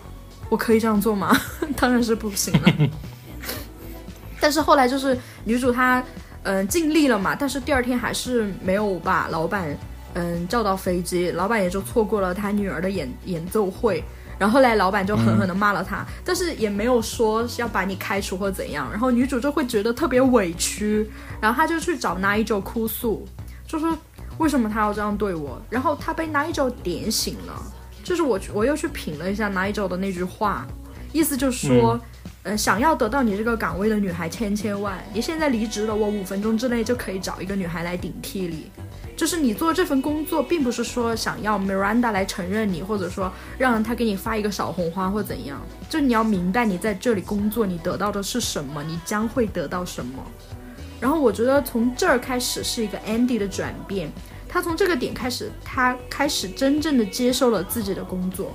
[0.49, 1.35] 我可以这样做吗？
[1.75, 2.89] 当然是不行了。
[4.39, 6.03] 但是后来就是女主她，
[6.43, 7.35] 嗯，尽力了嘛。
[7.35, 9.77] 但是第二天还是没有把老板，
[10.13, 14.03] 嗯，叫到飞机，老板也就错过了他女儿的演演奏会。
[14.37, 18.89] 然后后来老板就狠狠的骂了他，但是也没有说要把你开除或怎样。
[18.89, 21.05] 然后女主就会觉得特别委屈，
[21.41, 23.27] 然后她就去找 Nigel 哭诉，
[23.67, 23.97] 就说
[24.37, 25.61] 为什么他要这样对我。
[25.69, 27.61] 然后她被 Nigel 点醒了，
[28.01, 30.65] 就是我我又去品了一下 Nigel 的那句话，
[31.11, 31.99] 意思就是说。
[32.57, 35.03] 想要得到你这个岗位的女孩千千万。
[35.13, 38.71] 你现在离职了，我五分钟之内就可以找一个女孩来顶替你。
[39.15, 45.61] 就是你做这份工作，并不是说想要 Miranda 来承认你，或者说让她给你发一个小红花或怎样。
[45.89, 50.23] 就你要明白，你在这里工作，你得到的是什么，你将会得到什么。
[51.01, 54.09] 然后我觉得从这儿开始是一个 Andy 的转变。
[54.47, 58.53] 他从这个点开始，他开始真正的接受了自己的工作。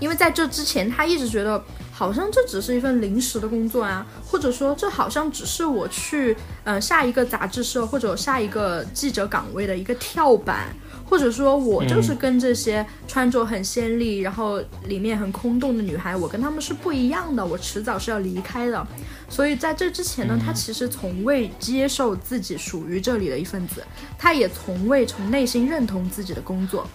[0.00, 1.62] 因为在这之前，他一直觉得。
[1.94, 10.74] 好像这只是一份临时的工作啊，或者说这好像只是我去呃下一个杂志社或者下一个记者岗位的一个跳板，
[11.08, 18.84] 或者说我就是跟这些穿着很鲜丽，然后里面很空洞的女孩，我跟她们是不一样的，我迟早是要离开的。
[19.28, 23.82] 所以在这之前呢，他其实从未接受自己属于这里的一份子，
[24.18, 26.86] 他也从未从内心认同自己的工作。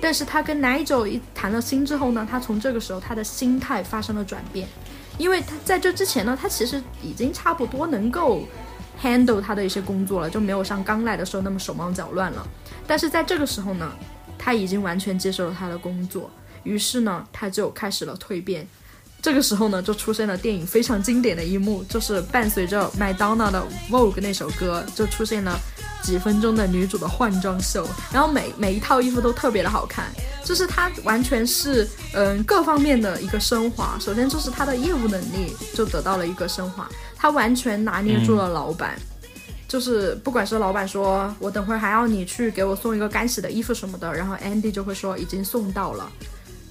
[0.00, 4.68] 但是他跟 Nigel 一谈了心之后呢，他从这个时候他的心态发生了转变，
[5.18, 8.44] 因为他在这之前呢，他其实已经差不多能够
[9.02, 12.46] handle 他的一些工作了，就没有像刚来的时候那么手忙脚乱了。
[12.86, 13.92] 但是在这个时候呢，
[14.38, 16.30] 他已经完全接受了他的工作，
[16.62, 18.66] 于是呢，他就开始了蜕变。
[19.20, 25.58] 这个时候呢，就出现了电影非常经典的一幕，就是伴随着麦当娜的 Vogue 那首歌，就出现了。
[26.00, 30.06] 几分钟的女主的换装秀，然后每每一套衣服都特别的好看，
[30.44, 33.98] 就是她完全是嗯各方面的一个升华。
[34.00, 38.96] 首先就是她的业务能力就得到了一个升华，她完全拿捏住了老板，
[39.66, 46.10] 就是不管是老板说我等会儿还要你去给我送一个干洗的衣服什么的，然后 Andy 就会说已经送到了。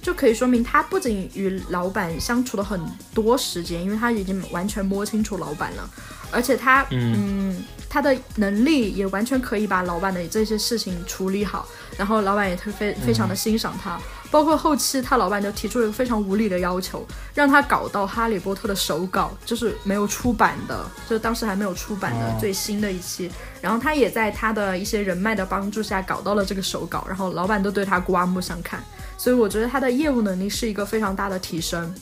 [0.08, 2.80] 就可以说明他不仅与老板相处了很
[3.12, 5.86] 多时间，因为他已经完全摸清楚老板了，
[6.30, 11.68] 而且他嗯他的能力也完全可以把老板的这些事情处理好，
[11.98, 14.00] 然后老板也特非非常的欣赏他。
[14.30, 23.30] 包括后期，他老板就提出了一个非常无理的要求，让他搞到《哈利波特》的手稿，就是没有出版的，就是当时还没有出版的最新的一期。
[23.60, 28.82] 然后他也在他的一些人脉的帮助下搞到了这个手稿，然后老板都对他刮目相看。
[29.18, 31.94] 所以我觉得他的业务能力是一个非常大的提升。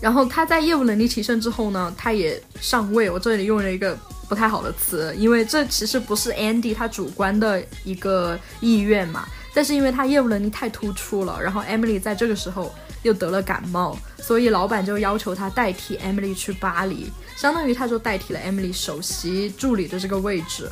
[0.00, 3.08] 然后他在业务能力提升之后呢，他也上位。
[3.08, 3.96] 我这里用了一个
[4.28, 9.24] 不太好的词，因为这其实不是 Andy 他主观的一个意愿嘛。
[9.54, 20.68] 但是因为他业务能力太突出了，然后 Emily 在这个时候又得了感冒，所以老板就要求他代替 Emily 去巴黎，相当于他就代替了 Emily 首席助理的这个位置。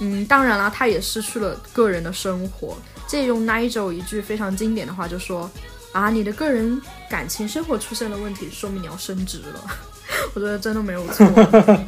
[0.00, 2.78] 嗯，当然了，他也失去了个人的生活。
[3.08, 5.50] 借用 Nigel 一句非常经典的话，就说
[5.90, 9.64] ：“啊，你的个人感情生活出现了问题，说明你要升职了。
[10.34, 11.26] ”我觉得真的没有错。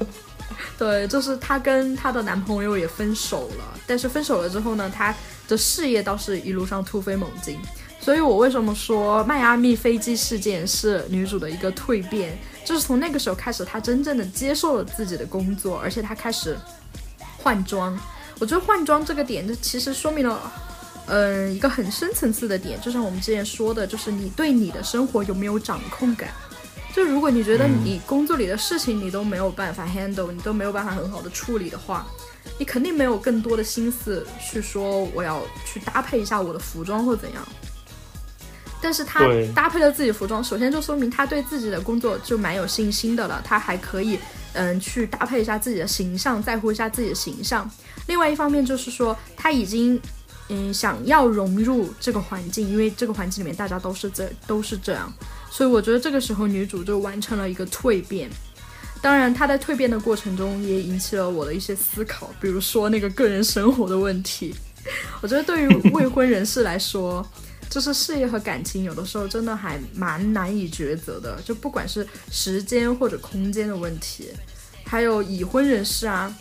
[0.78, 5.14] 对，就是她跟她的男朋友也分手了，但是分手了之后呢，她
[5.46, 7.58] 的事业倒是一路上突飞猛进。
[8.00, 16.56] 所以我为什么说迈阿密飞机事件是女主的一个蜕变，就是从那个时候开始，她真正的接受了自己的工作，而且她开始
[17.36, 17.98] 换装。
[18.38, 20.50] 我觉得换装这个点，就其实说明了，
[21.06, 26.28] 嗯，一个很深层次的点，就像我们之前说的，就是你对你的生活有没有掌控感。
[26.94, 32.06] 就如果你觉得你工作里的事情你都没有办法 handle，你都没有办法很好的处理的话，
[32.58, 37.46] 你肯定没有更多的心思去说我要去搭配一下我的服装或怎样。
[38.82, 39.20] 但是他
[39.54, 44.18] 搭配了自己服装，首先就说明他对自己的工作就蛮有信心的了，他还可以
[44.54, 47.70] 嗯去搭配一下自己的形象，在乎一下自己的形象。
[48.06, 50.00] 另外一方面就是说他已经
[50.50, 55.10] 嗯想要融入这个环境，因为这个环境里面大家都是这都是这样。
[55.50, 58.28] 所以我觉得这个时候女主就完成了一个蜕变，
[59.00, 64.54] 当然她在蜕变的过程中也引起了我的一些思考，比如说那个个人生活的问题。
[65.20, 67.24] 我觉得对于未婚人士来说，
[67.68, 74.30] 就是事业和感情有的时候真的还蛮难以抉择的，就不管是时间或者空间的问题，
[74.84, 76.34] 还有已婚人士啊，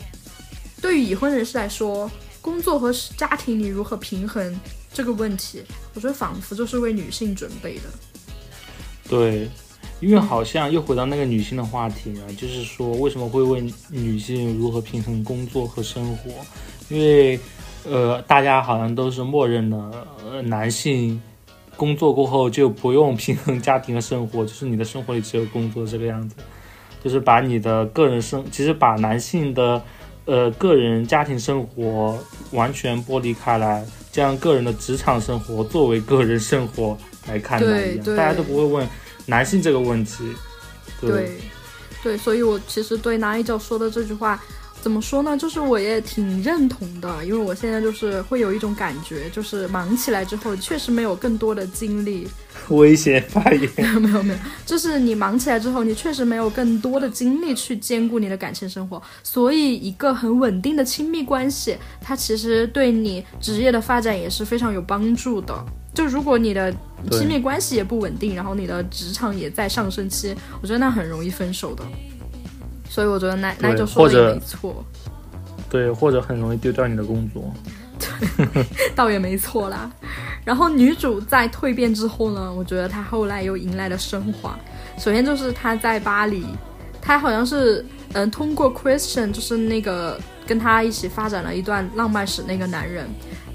[0.82, 2.10] 对于已婚人士来说，
[2.42, 4.60] 工作和家庭你如何平衡
[4.94, 7.84] 这个问题，我觉得仿佛就是为女性准备的。
[9.10, 9.50] 对，
[10.00, 16.32] 因为好像又回到那个女性的话题了，就是说为什么会问女性如何平衡工作和生活？
[16.90, 17.40] 因为，
[17.86, 21.22] 呃，大家好像都是默认了，呃，男性
[21.76, 26.36] 工作过后就不用平衡家庭和生活，就是你的生活里只有工作这个样子，
[27.04, 29.82] 就是把你的个人生，其实把男性的，
[30.30, 32.18] 呃，个人家庭生活
[32.52, 36.96] 完全剥离开来，将个人的职场生活作为个人生活。
[37.28, 38.88] 来看待一样，大家都不会问
[39.28, 40.34] 男性这个问题。
[41.00, 41.38] 对，
[42.02, 44.42] 对，所以我其实对男一角说的这句话，
[44.82, 45.38] 怎么说呢？
[45.38, 52.28] 就是我也挺认同的，因为我现在就是会有一种感觉，就是忙起来之后，确实没有更多的精力。
[52.70, 53.70] 危险发言。
[53.78, 65.54] 没有没有没有，就是你忙起来之后，你确实没有更多的精力去兼顾你的感情生活，所以一个很稳定的亲密关系，它其实对你职业的发展也是非常有帮助的。
[65.94, 66.74] 就如果你的
[67.12, 71.84] 亲密关系也不稳定，然后你的职场也在上升期，我觉得那很容易分手的。
[72.90, 74.84] 所以我觉得那那就说的没错。
[75.70, 77.54] 对，或者很容易丢掉你的工作。
[78.00, 79.90] 对，倒也没错啦。
[80.44, 84.58] 然后女主在蜕变之后呢，我觉得她后来又迎来了升华。
[84.98, 86.44] 首先就是她在巴黎，
[87.02, 93.08] 她好像是嗯通过 Christian，就是那个跟她一起发展了一段浪漫史那个男人。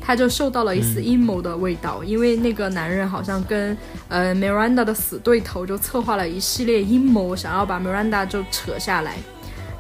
[0.07, 3.77] 他就受到了一丝阴谋的味道，因为那个男人好像跟
[4.09, 9.17] 呃 Miranda 的死对头就策划了一系列阴谋，想要把 Miranda 就扯下来。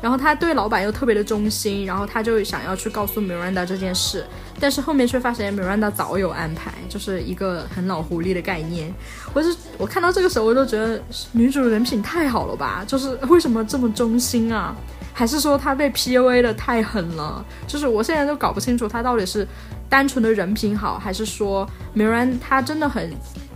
[0.00, 4.22] 然后他对老板又特别的忠心，然后他就想要去告诉 Miranda 这件事，
[4.60, 8.92] 但是后面却发现 Miranda 早有安排，就是一个很老狐狸的概念。
[9.32, 11.02] 我是我看到这个时候，我就觉得
[11.32, 14.76] 女主人品太好了吧，就是为什么这么忠心啊？
[15.14, 17.42] 还是说他被 PUA 的太狠了？
[17.66, 19.48] 就是我现在都搞不清楚他到底是。
[19.86, 23.12] 单纯的人品好，还是说 Miranda 他真的很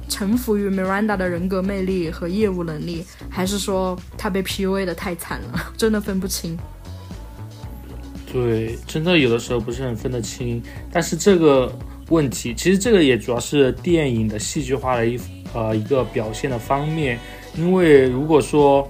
[0.08, 6.56] 臣服于 Miranda 的人格魅力和业务能力，还是说他被 PUA 的太惨了， 真的分不清。
[8.30, 10.62] 对，真的有的时候不是很分得清。
[10.92, 11.76] 但是这个
[12.10, 15.18] 问题，其实这个也主要是电影的戏剧化的一
[15.52, 17.18] 呃一个表现的方面，
[17.56, 18.88] 因为如果说。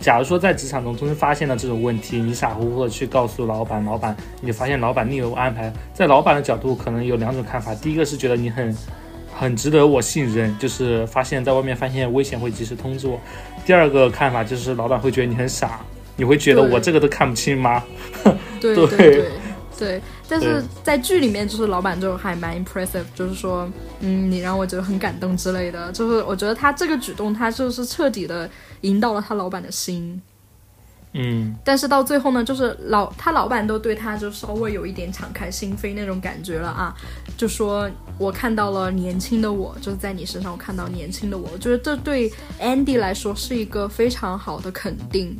[0.00, 8.76] 假如说在职场中突然发现了这种问题，你傻乎乎的去告诉老板，老板你发现老板另有安排，在老板的角度可能有两种看法，第一个是觉得你很
[9.38, 13.20] 很值得我信任，就是发现在外面发现危险会及时通知我。
[13.66, 15.80] 第二个看法就是老板会觉得你很傻，
[16.16, 17.84] 你会觉得我这个都看不清吗？
[18.60, 19.30] 对对对
[19.78, 23.70] 对，但是在剧里面就是老板就还蛮 impressive，就是说，
[24.00, 28.48] 嗯，你让我觉得很感动之类的，就是我觉得他这个举动他就是彻底的
[28.82, 30.20] 引导了他老板的心。
[31.18, 36.94] 嗯，但是到最后呢，就是老他老板都对他就稍微有一点敞开心扉那种感觉了啊，
[37.38, 45.34] 就说我看到了年轻的我，就是在你身上我看到年轻的我，我觉得这对 Andy 来说是一个非常好的肯定。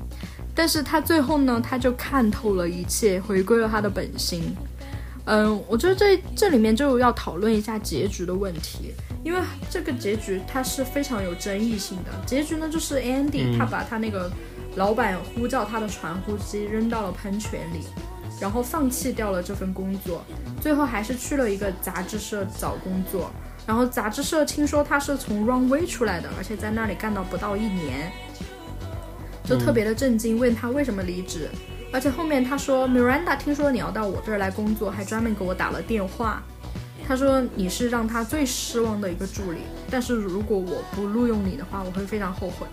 [0.54, 4.42] 但是他最后呢，他就看透了一切，回归了他的本心。
[5.26, 8.94] 嗯，我觉得这这里面就要讨论一下结局的问题，
[9.26, 12.12] 因为这个结局它是非常有争议性的。
[12.24, 14.30] 结局呢，就是 Andy 他把他那个。
[14.76, 17.80] 老板呼叫他的传呼机扔到了喷泉里，
[18.38, 20.22] 然后放弃掉了这份工作，
[20.60, 23.30] 最后还是去了一个杂志社找工作。
[23.66, 28.12] 然后杂志社听说他是从 Runway 出来的，而且在那里干到不到一年，
[29.44, 31.48] 就特别的震惊，问他为什么离职。
[31.90, 36.42] 而且后面他说，Miranda 听说你要到我这儿来工作，还专门给我打了电话。
[37.06, 39.58] 他说你是让他最失望的一个助理，
[39.90, 42.66] 但是如果我不录用你的话，我会非常后悔。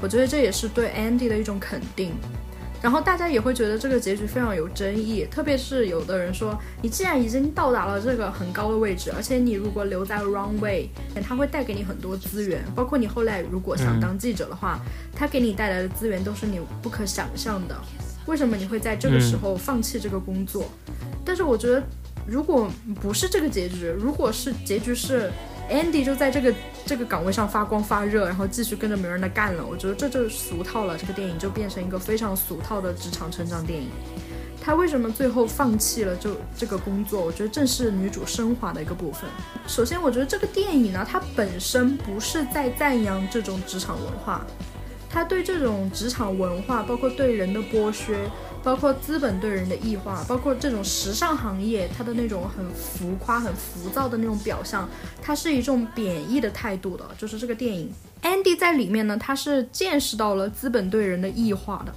[0.00, 2.12] 我觉得这也是对 Andy 的一种肯定，
[2.82, 10.88] 然后大家也会觉得这个结局非常有争议，特别是有的人说，你既然已经到达了这个很高的位置，而且你如果留在 Runway，
[11.22, 14.80] 他会带给你很多资源，包括你后来如果想当记者的话，
[15.14, 17.76] 他给你带来的资源都是你不可想象的。
[18.26, 20.66] 为什么你会在这个时候放弃这个工作？
[21.24, 21.82] 但是我觉得，
[22.28, 22.70] 如果
[23.00, 25.30] 不是这个结局，如果是结局是。
[25.70, 26.54] Andy 就在这个
[26.86, 29.62] 这个岗位上发光发热，然后继续跟着没人的干了。
[29.66, 33.90] 我觉得这就俗套了，这个电影就变成一个非常俗套的职场成长电影。
[34.62, 37.22] 他为什么最后放弃了就这个工作？
[37.22, 39.28] 我觉得正是女主升华的一个部分。
[39.66, 44.46] 首先，我觉得这个电影呢，它本身不是在赞扬这种职场文化，
[45.08, 48.16] 他对这种职场文化，包括对人的剥削。
[48.60, 54.86] 包括资本对人的异化，包括这种时尚行业它的那种很浮夸、很浮躁的那种表象，
[55.22, 57.08] 他是一种贬义的态度的。
[57.16, 57.90] 就是这个电影
[58.20, 61.94] ，Andy 在里面呢，他是见识到了资本对人的异化的。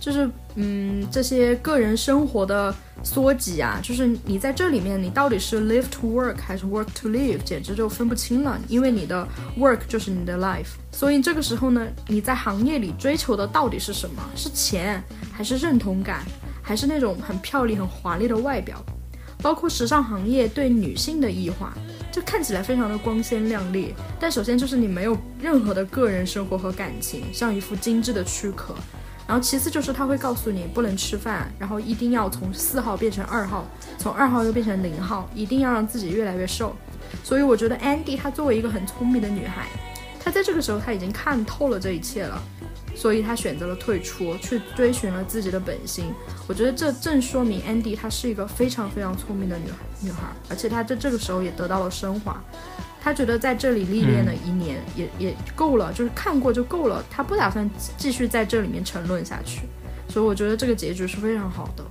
[0.00, 2.74] 就是嗯，这些个人生活的
[3.04, 8.58] 缩挤啊，就是你在这里面，你到底是 live to work 还是 work to live，简直就分不清了。
[8.66, 9.28] 因为你的
[9.58, 14.22] work 就是你的 life，所以这个时候呢，你在行业里追求的到底是什么？
[14.34, 16.24] 是钱，还是认同感，
[16.62, 18.82] 还是那种很漂亮、很华丽的外表？
[19.42, 21.72] 包括时尚行业对女性的异化，
[22.12, 28.74] 就看起来非常的光鲜亮丽，但首先就是你没有任何的个人生活和感情，像一副精致的躯壳。
[29.30, 33.64] 然后其次就是他会告诉你不能吃饭，然后一定要从四号变成二号，
[33.96, 36.74] 从二号又变成零号，一定要让自己越来越瘦。
[37.22, 39.68] 所以我觉得 Andy 她作为一个很聪明的女孩，
[40.18, 42.42] 她在这个时候她已经看透了这一切了，
[42.96, 46.12] 所以她选择了退出，去追寻了自己的本心。
[46.48, 52.42] 我觉得这正说明 Andy 她是一个非常非常聪明的女孩，女孩，而且她在这个时候也得到了升华。
[53.02, 57.02] 他觉得在这里历练了一年也也够了，就是看过就够了。
[57.10, 59.62] 他不打算继续在这里面沉沦下去，
[60.06, 61.84] 所以我觉得这个结局是非常好的。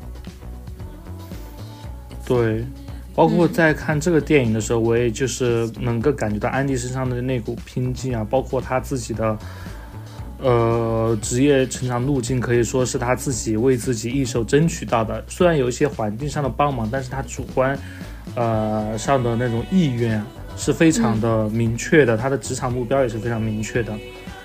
[2.24, 2.64] 对，
[3.16, 9.36] 包括在看这个电影的时候，我也就是能够感觉到安迪身上的那股拼劲啊，包括他自己的
[10.38, 15.26] 呃职业成长路径，可以说是他自己为自己一手争取到的。
[15.28, 17.76] 虽然有一些环境上的帮忙，但是他主观
[18.36, 20.24] 呃上的那种意愿。
[20.60, 23.94] 是非常的明确的，他的职场目标也是非常明确的。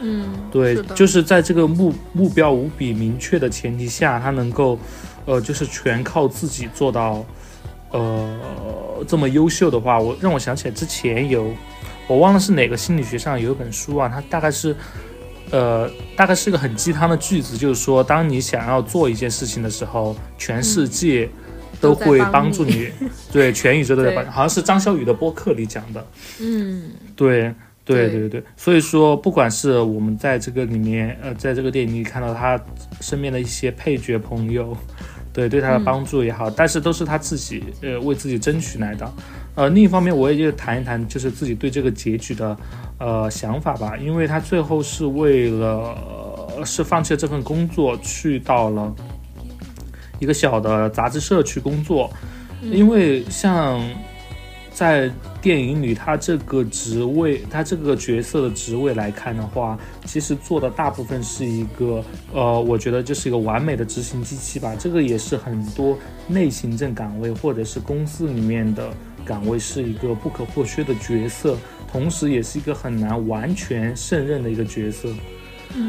[0.00, 4.78] 嗯，对，就是在这个目目标无比明确的前提下，他能够，
[5.24, 7.24] 呃，就是全靠自己做到，
[7.90, 8.38] 呃，
[9.08, 11.52] 这么优秀的话，我让我想起来之前有，
[12.06, 14.76] 我忘了是哪个心理学上有一本书啊，它大概是，
[15.50, 21.28] 呃，大概是个很鸡汤的句子，就是说，当你想要做一件事情的时候，全世界。
[21.84, 22.88] 都会帮助你，
[23.30, 26.04] 对，全宇宙都在帮，好像是张小雨的播客里讲的。
[26.40, 27.54] 嗯，对，
[27.84, 32.58] 对，对，对，所以说，不管是我们在这个里面，呃，在这个电影里看到他
[33.00, 34.76] 身边的一些配角朋友，
[35.32, 39.12] 对，对他的帮助也好，但是都是他自己，呃，为自己争取来的。
[39.56, 42.56] 呃，另一方面，我也就谈一谈，就是自己对这个结局的，
[42.98, 43.96] 呃，想法吧。
[43.96, 45.96] 因为他最后是为了，
[46.64, 48.92] 是放弃了这份工作，去到了。
[50.18, 52.10] 一个小的杂志社去工作，
[52.62, 53.82] 因为像
[54.72, 55.10] 在
[55.40, 62.02] 电影里，他这个职位，他这个角色的职位来看的话，其实做的大部分是一个，
[62.32, 64.74] 呃，我觉得就是一个完美的执行机器吧。
[64.76, 65.96] 这个也是很多
[66.26, 68.92] 内行政岗位或者是公司里面的
[69.24, 71.56] 岗位是一个不可或缺的角色。
[71.92, 75.08] 同时也是一个很难完全胜任的一个角色。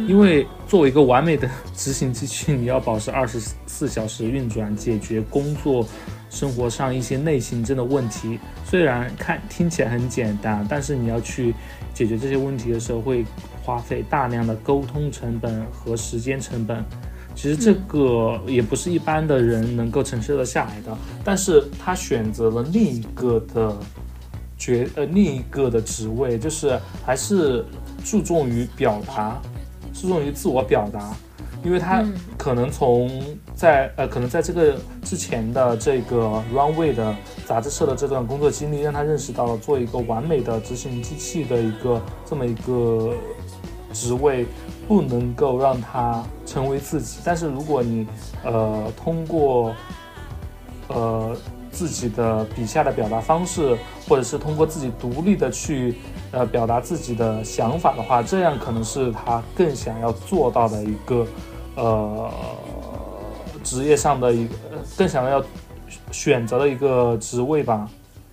[0.08, 5.88] 因为作为一个完美的执行机器，你要保持二十四小时运转，解决工作、
[6.30, 8.40] 生活上一些内行政的问题。
[8.66, 11.54] 虽然看听起来很简单，但是你要去
[11.94, 13.24] 解决这些问题的时候，会
[13.64, 16.84] 花费大量的沟通成本和时间成本。
[17.36, 20.98] 其实这个也不是一般的人能够承受得下来的。
[21.24, 23.78] 但是他选择了另一个的
[24.58, 27.64] 角呃另一个的职位，就是还是
[28.04, 29.40] 注重于表达。
[30.06, 31.16] 注重于自我表达，
[31.64, 32.06] 因为他
[32.38, 33.10] 可能从
[33.56, 37.16] 在呃，可能在这个之前的这个 Runway 的
[37.48, 43.16] 杂志社的这段工作经历，让他认识到了做一个完美的执行机器的一个这么一个
[43.94, 44.46] 职位，
[44.88, 47.18] 不能够让他成为自己。
[47.26, 48.06] 但是如果你
[48.44, 49.74] 呃通过
[50.90, 51.36] 呃
[51.76, 55.96] 自己的笔下的表达方式，或者是通过自己独立的去。
[56.32, 61.26] 呃，表达自己的想法的话，这样可能是他更想要做到的一个，
[61.76, 62.30] 呃，
[63.64, 64.56] 职业上的一个
[64.98, 65.42] 更想要
[66.12, 67.88] 选择的一个职位吧。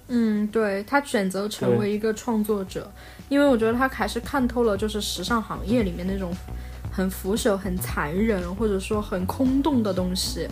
[0.09, 2.91] 嗯，对他选择成为一个创作者，
[3.29, 6.33] 因为我觉得他还是看透了，就是时尚行业里面那种
[6.91, 10.49] 很腐朽、很残忍，或者说很空洞的东西。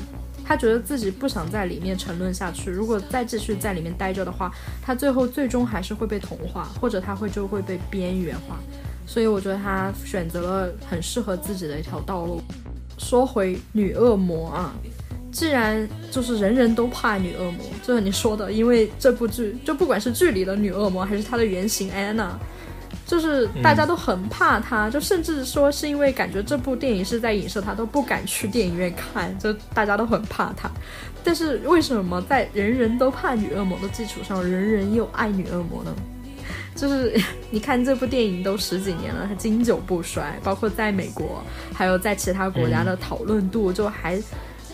[0.50, 8.58] 他觉得自己不想在里面沉沦下去，如果再继续在里面待着的话，他最后最终还是会被同化，或者他会就会被边缘化。
[9.06, 12.42] 所以我觉得他选择了很适合自己的一条道路。
[12.98, 14.74] 说回女恶魔啊，
[15.30, 22.36] 既然就是人人都怕女恶魔，就是你说的，因为这部剧就不管是剧里的女恶魔，还是她的原型安娜。
[23.10, 30.70] 就是大家都很怕他，就甚至说是因为感觉这部电影是在影射他，都不敢去电影院看，就大家都很怕他。
[31.24, 35.92] 但是为什么在人人都怕女恶魔的基础上，人人又爱女恶魔呢？
[36.76, 41.42] 就是你看这部电影都十几年了，它经久不衰，包括在美国，
[41.74, 44.22] 还有在其他国家的讨论度就还，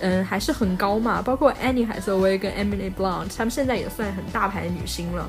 [0.01, 1.22] 嗯，还是很高嘛。
[1.22, 5.26] 包括 Annie Hathaway 跟 Emily Blunt，她们现在也算很大牌的女星了。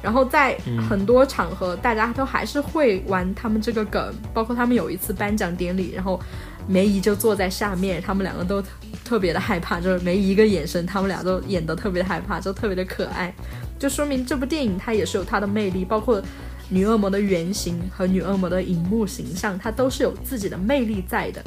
[0.00, 0.56] 然后在
[0.88, 6.20] 很多场合，大家都还是会玩他们这个梗，包括他们有一次颁奖典礼，然后
[6.68, 8.62] 梅姨就坐在下面，他们两个都
[9.04, 13.34] 特别的害怕，就是梅姨一个眼神，他们俩都演得特别害怕，就特别的可爱，
[13.76, 16.22] 就说明这部电影它也是有它的魅力，包括
[16.68, 21.42] 女恶魔的原型和女恶魔的荧幕形象，它都是有自己的魅力在的。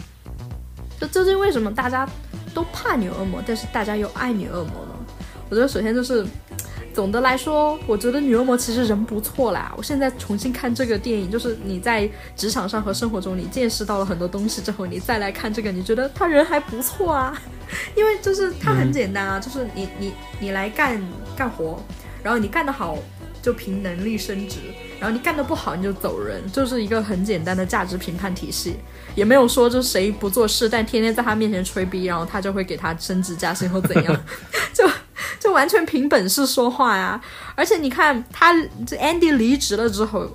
[1.00, 2.06] 就究竟为什么大家
[2.54, 4.92] 都怕女恶魔，但是大家又爱女恶魔呢？
[5.50, 6.26] 我觉得首先就是。
[6.94, 9.74] 总的来说，我觉得女恶魔其实人不错啦。
[9.78, 17.40] 我现在重新看这个电影，就是你在职场上和生活中你见识到了很多东西之后，你再来看这个，你觉得他人还不错啊。
[17.96, 21.02] 因为就是他很简单啊，就是你你你来干
[21.36, 21.82] 干活，
[22.22, 22.98] 然后你干得好
[23.42, 24.60] 就凭能力升职，
[25.00, 28.76] 然后你干得不好你就走人，就是一个很简单的价值评判体系，
[29.16, 34.22] 也没有说就谁不做事，但天天在他面前吹逼，然后他就会给他升职加薪或怎样，
[34.74, 34.88] 就。
[35.40, 37.20] 就完全凭本事说话呀！
[37.56, 38.54] 而且你看他
[38.86, 40.30] 这 Andy 离职了之后，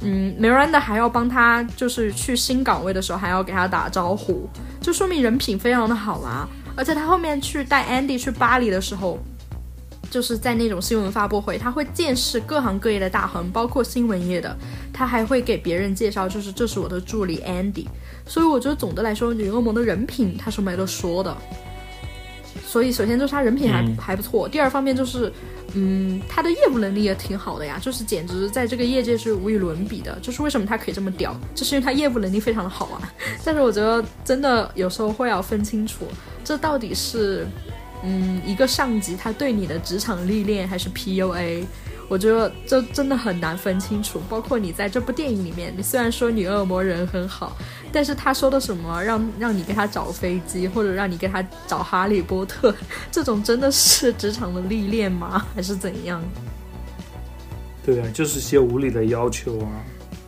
[0.00, 4.48] 嗯，Miranda 还要帮他，就是去新岗位的时候还要给他打招呼，
[4.80, 6.48] 就说明人品非常的好啊！
[6.76, 9.18] 而且他后面去带 Andy 去巴黎的时候，
[10.12, 14.54] 就是在那种新闻发布会，他会见识各行各业的大亨，包括新闻业的，
[14.92, 17.86] 他还会给别人介绍，就是这是我的助理 Andy。
[18.26, 21.34] 所以我觉得总的来说，女恶魔的人品他是没得说的。
[22.66, 24.46] 所以，首先就是他人品还还不错。
[24.46, 25.32] 第二方面就是，
[25.72, 30.18] 嗯，他的业务能力也挺好的呀，就是简直在这个业界是无与伦比的。
[30.20, 33.12] 就是为什么他可以这么屌，就是因为他业务能力非常的好啊。
[33.44, 36.06] 但是我觉得真的有时候会要分清楚，
[36.44, 37.46] 这到底是，
[38.02, 41.64] 嗯，一个上级他对你的职场历练，还是 PUA。
[42.08, 44.20] 我觉得这真的很难分清楚。
[44.28, 47.56] 包括你在这部电影里面，你虽然说女恶魔人很好，
[47.90, 52.74] 但是他说的什么让让你给他找飞机，或者让你给他找哈利波特，
[53.10, 55.46] 这种真的是职场的历练吗？
[55.54, 56.22] 还是怎样？
[57.84, 59.70] 对啊，就是些无理的要求啊。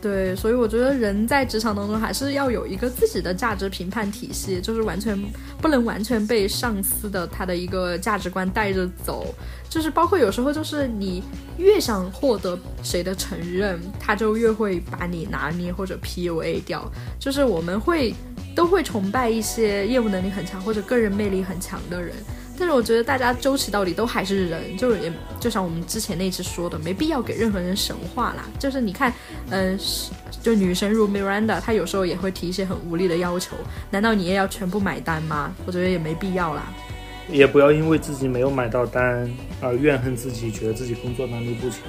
[0.05, 5.19] 对，所以我觉得人在职场当中还是要有一个自己的价值评判体系，就是完全
[5.59, 9.33] 不能完全被上司的他的一个价值观带着走，
[9.67, 11.23] 就是包括有时候就是你
[11.57, 16.87] 越想获得谁的承认，他就越会把你拿捏或者 PUA 掉，
[17.19, 18.13] 就是我们会
[18.55, 22.13] 都会崇拜一些业务能力很强或者个人魅力很强的人。
[22.57, 28.45] 但是我觉得大家周其到底都还是人，就是也就像我们之前那次说的，没必要给任何人神话啦。
[28.57, 29.13] 就是你看，
[29.49, 29.77] 嗯，
[30.41, 33.55] 就女生如 Miranda，她有时候也会提一些很无力的要求，
[33.91, 35.53] 难道你也要全部买单吗？
[35.65, 36.63] 我觉得也没必要啦。
[37.29, 39.29] 也不要因为自己没有买到单
[39.59, 41.79] 而怨恨自己，觉得自己工作能力不强。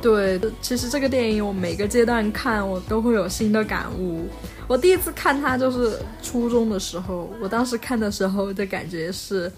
[0.00, 4.26] 对，其实这个电影我每个阶段看我都会有新的感悟。
[4.66, 9.52] 我第一次看它就是初中的时候，我当时看的时候的感觉是。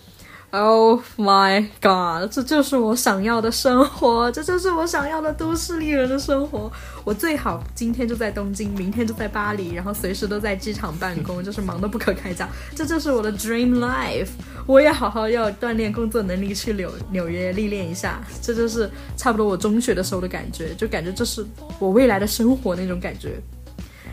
[0.52, 2.28] Oh my god！
[2.32, 6.70] 这就是我想要的生活，这就是我想要的都市丽人的生活。
[7.04, 12.44] 我最好今天就在东京，明天就在巴黎，然后随时都在机场办公，就是忙得不可开交。
[12.74, 14.30] 这就是我的 dream life。
[14.66, 18.20] 我也好好要锻炼工作能力，去纽纽约历练一下。
[18.42, 21.46] 这就是差不多我中学的时候的感觉，就感觉这是
[21.78, 23.40] 我未来的生活那种感觉。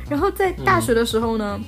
[0.08, 1.60] 然后在大学的时候呢？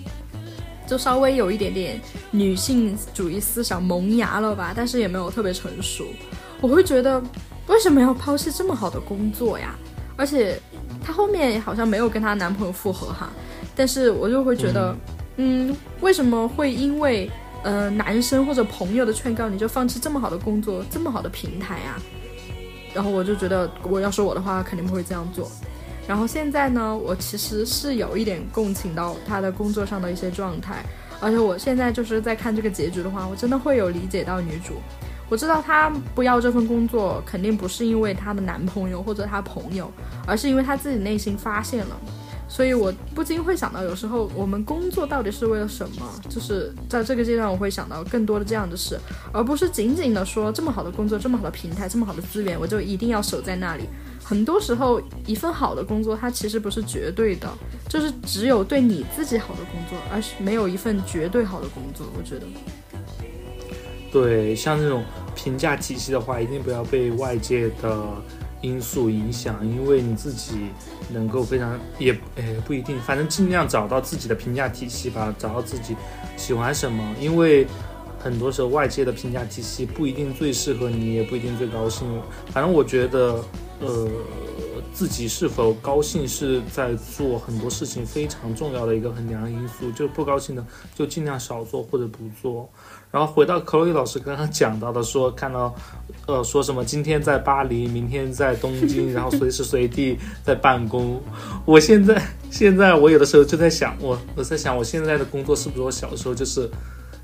[0.90, 6.08] 就稍微有一点点女性主义思想萌芽了吧，但是也没有特别成熟。
[6.60, 7.22] 我会觉得，
[7.68, 9.76] 为什么要抛弃这么好的工作呀？
[10.18, 10.60] 而且
[11.04, 13.30] 她后面好像没有跟她男朋友复合哈。
[13.76, 14.96] 但是我就会觉得，
[15.38, 17.30] 嗯，为什么会因为
[17.64, 22.02] 呃男生或者朋友的劝告，你就放弃这么好的工作，这么好的平台啊？
[22.96, 25.50] 然后我就觉得，我要是我的话，肯定不会这样做。
[26.10, 30.84] 然后现在呢，我其实是有一点共情到他的工作上的一些状态，
[31.20, 34.82] 而且我现在就是在看这个结局的话，我真的会有理解到女主。
[35.30, 39.92] 我知道她不要这份工作，肯定不是因为她的男朋友或者她朋友，
[40.26, 41.96] 而是因为她自己内心发现了。
[42.48, 46.12] 所以我不禁会想到，有时候我们工作到底是为了什么？
[46.28, 49.00] 就是在这个阶段，我会想到更多的这样的事，
[49.32, 53.84] 而不是仅仅的说这么好的工作、这么好的平台、这么好的资源，我就一定要守在那里。
[54.30, 57.50] 很多时候，一份好的工作，它其实不是绝对的，
[57.88, 62.06] 就是只有对你自己好的工作，而是没有一份绝对好的工作。
[62.16, 62.46] 我觉得，
[64.12, 65.04] 对，像这种
[65.36, 68.06] 评价体系的话，一定不要被外界的
[68.62, 70.68] 因素影响，因为你自己
[71.12, 75.96] 能够非常也诶不一定，反正尽量找到自己的评价体系吧，找到自己
[76.38, 77.66] 喜欢什么，因为
[78.20, 82.08] 很多时候外界的评价体系不一定最适合你，也不一定最高兴。
[82.52, 83.44] 反正我觉得。
[83.80, 84.08] 呃，
[84.94, 89.90] 自己是否高兴是在做很多事情非常重要的一个衡量因素。
[89.92, 92.70] 就不高兴的，就尽量少做或者不做。
[93.12, 95.74] 然后回到克洛伊老师刚刚讲到的，说看到，
[96.28, 101.20] 呃，说什么今天在巴黎，明天在东京，然后随时随地在办公。
[101.66, 102.22] 我现在
[102.52, 106.70] 现在我有的时候就在想，我我在想，我现在的工作是不是我小时候就是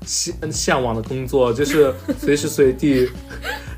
[0.04, 3.08] 向向往的工作，就是 随时随地。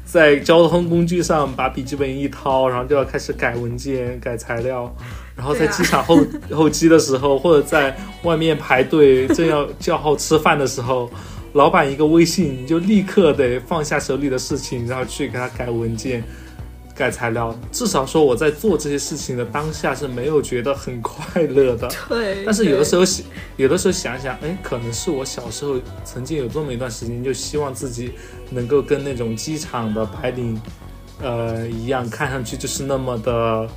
[0.05, 4.91] 在交通工具上把笔记本一掏，然后就要开始改文件、改材料，
[5.37, 6.17] 然后在机场候
[6.51, 11.11] 候机的时候，或者在外面排队正要叫号吃饭的时候，
[11.53, 16.25] 老板一个微信，你就立刻得放下手里的事情，然后去给他改文件。
[16.99, 21.89] 改材料，至少说我在做这些事情的当下是没有觉得很快乐的。
[22.11, 22.45] 对。
[22.45, 23.25] 但是有的时候想，
[23.57, 28.11] 有的时候想想，哎，可能是我小时候曾经有这么一段时间，就希望自己
[28.51, 30.61] 能够跟那种机场的白领，
[31.23, 33.69] 呃一样，看上去就是那么的，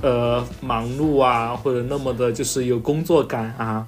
[0.00, 3.86] 呃忙碌啊，或者那么的就是有工作感啊。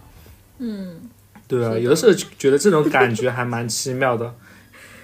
[0.58, 1.00] 嗯。
[1.48, 4.34] 对啊，有的时候觉得这种感觉还蛮奇妙的，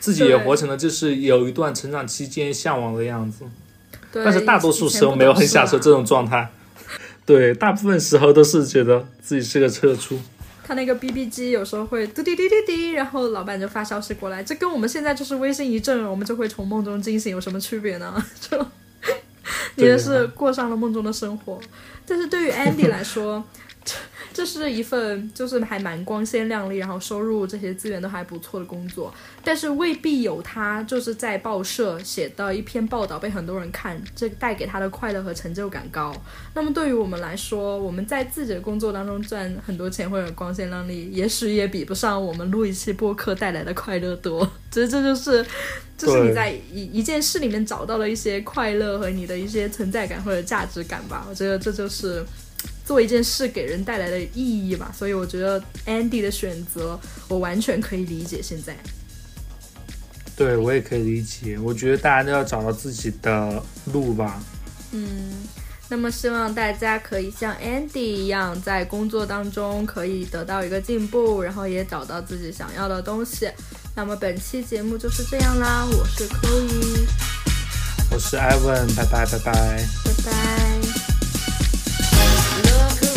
[0.02, 3.44] 自己也活成了就是有一段成长期间向往的样子。
[4.12, 6.50] 但是大多数时候没有很享受这种状态，
[7.24, 10.18] 对，大部分时候都是觉得自己是个社畜。
[10.64, 18.12] 他那个 B B 机有时候会嘟滴滴滴滴，然后老板就发消息过来，这跟我们现在就是微信一震，我们就会从梦中惊醒，有什么区别呢？
[18.40, 18.66] 就
[19.76, 21.60] 也是过上了梦中的生活。
[22.04, 23.44] 但是对于 Andy 来说。
[24.32, 29.12] 这是一份就是还蛮光鲜亮丽，然后收入这些资源都还不错的工作，
[29.44, 36.14] 但是未必有他就是在报社写的一篇报道被很多人看，这带给他的快乐和成就感高。
[36.54, 44.50] 那么对于我们来说，我们在自己的工作当中赚很多钱或者光鲜亮丽，也许也比不上我们录一期播客带来的快乐多。
[44.70, 45.44] 其 实这就是，
[45.98, 51.26] 就是你在一一件事里面找到了一些快乐和你的一些存在感或者价值感吧。
[51.28, 52.24] 我觉得这就是。
[52.84, 58.42] 做一件事给人带来的意义吧，所以我觉得 Andy 的选择我完全可以理解。
[58.42, 58.76] 现在，
[60.36, 61.58] 对我也可以理解。
[61.58, 63.62] 我觉得大家都要找到自己的
[63.92, 64.42] 路吧。
[64.90, 65.46] 嗯，
[65.88, 73.48] 那么希望大家可以像 Andy 一样，在工作当中可以得到一个进步，然后也找到自己想要的东西。
[73.94, 77.06] 那么本期节目就是这样啦，我是 Chloe，
[78.10, 80.81] 我是 Ivan，拜拜拜拜拜拜。
[82.54, 83.11] Look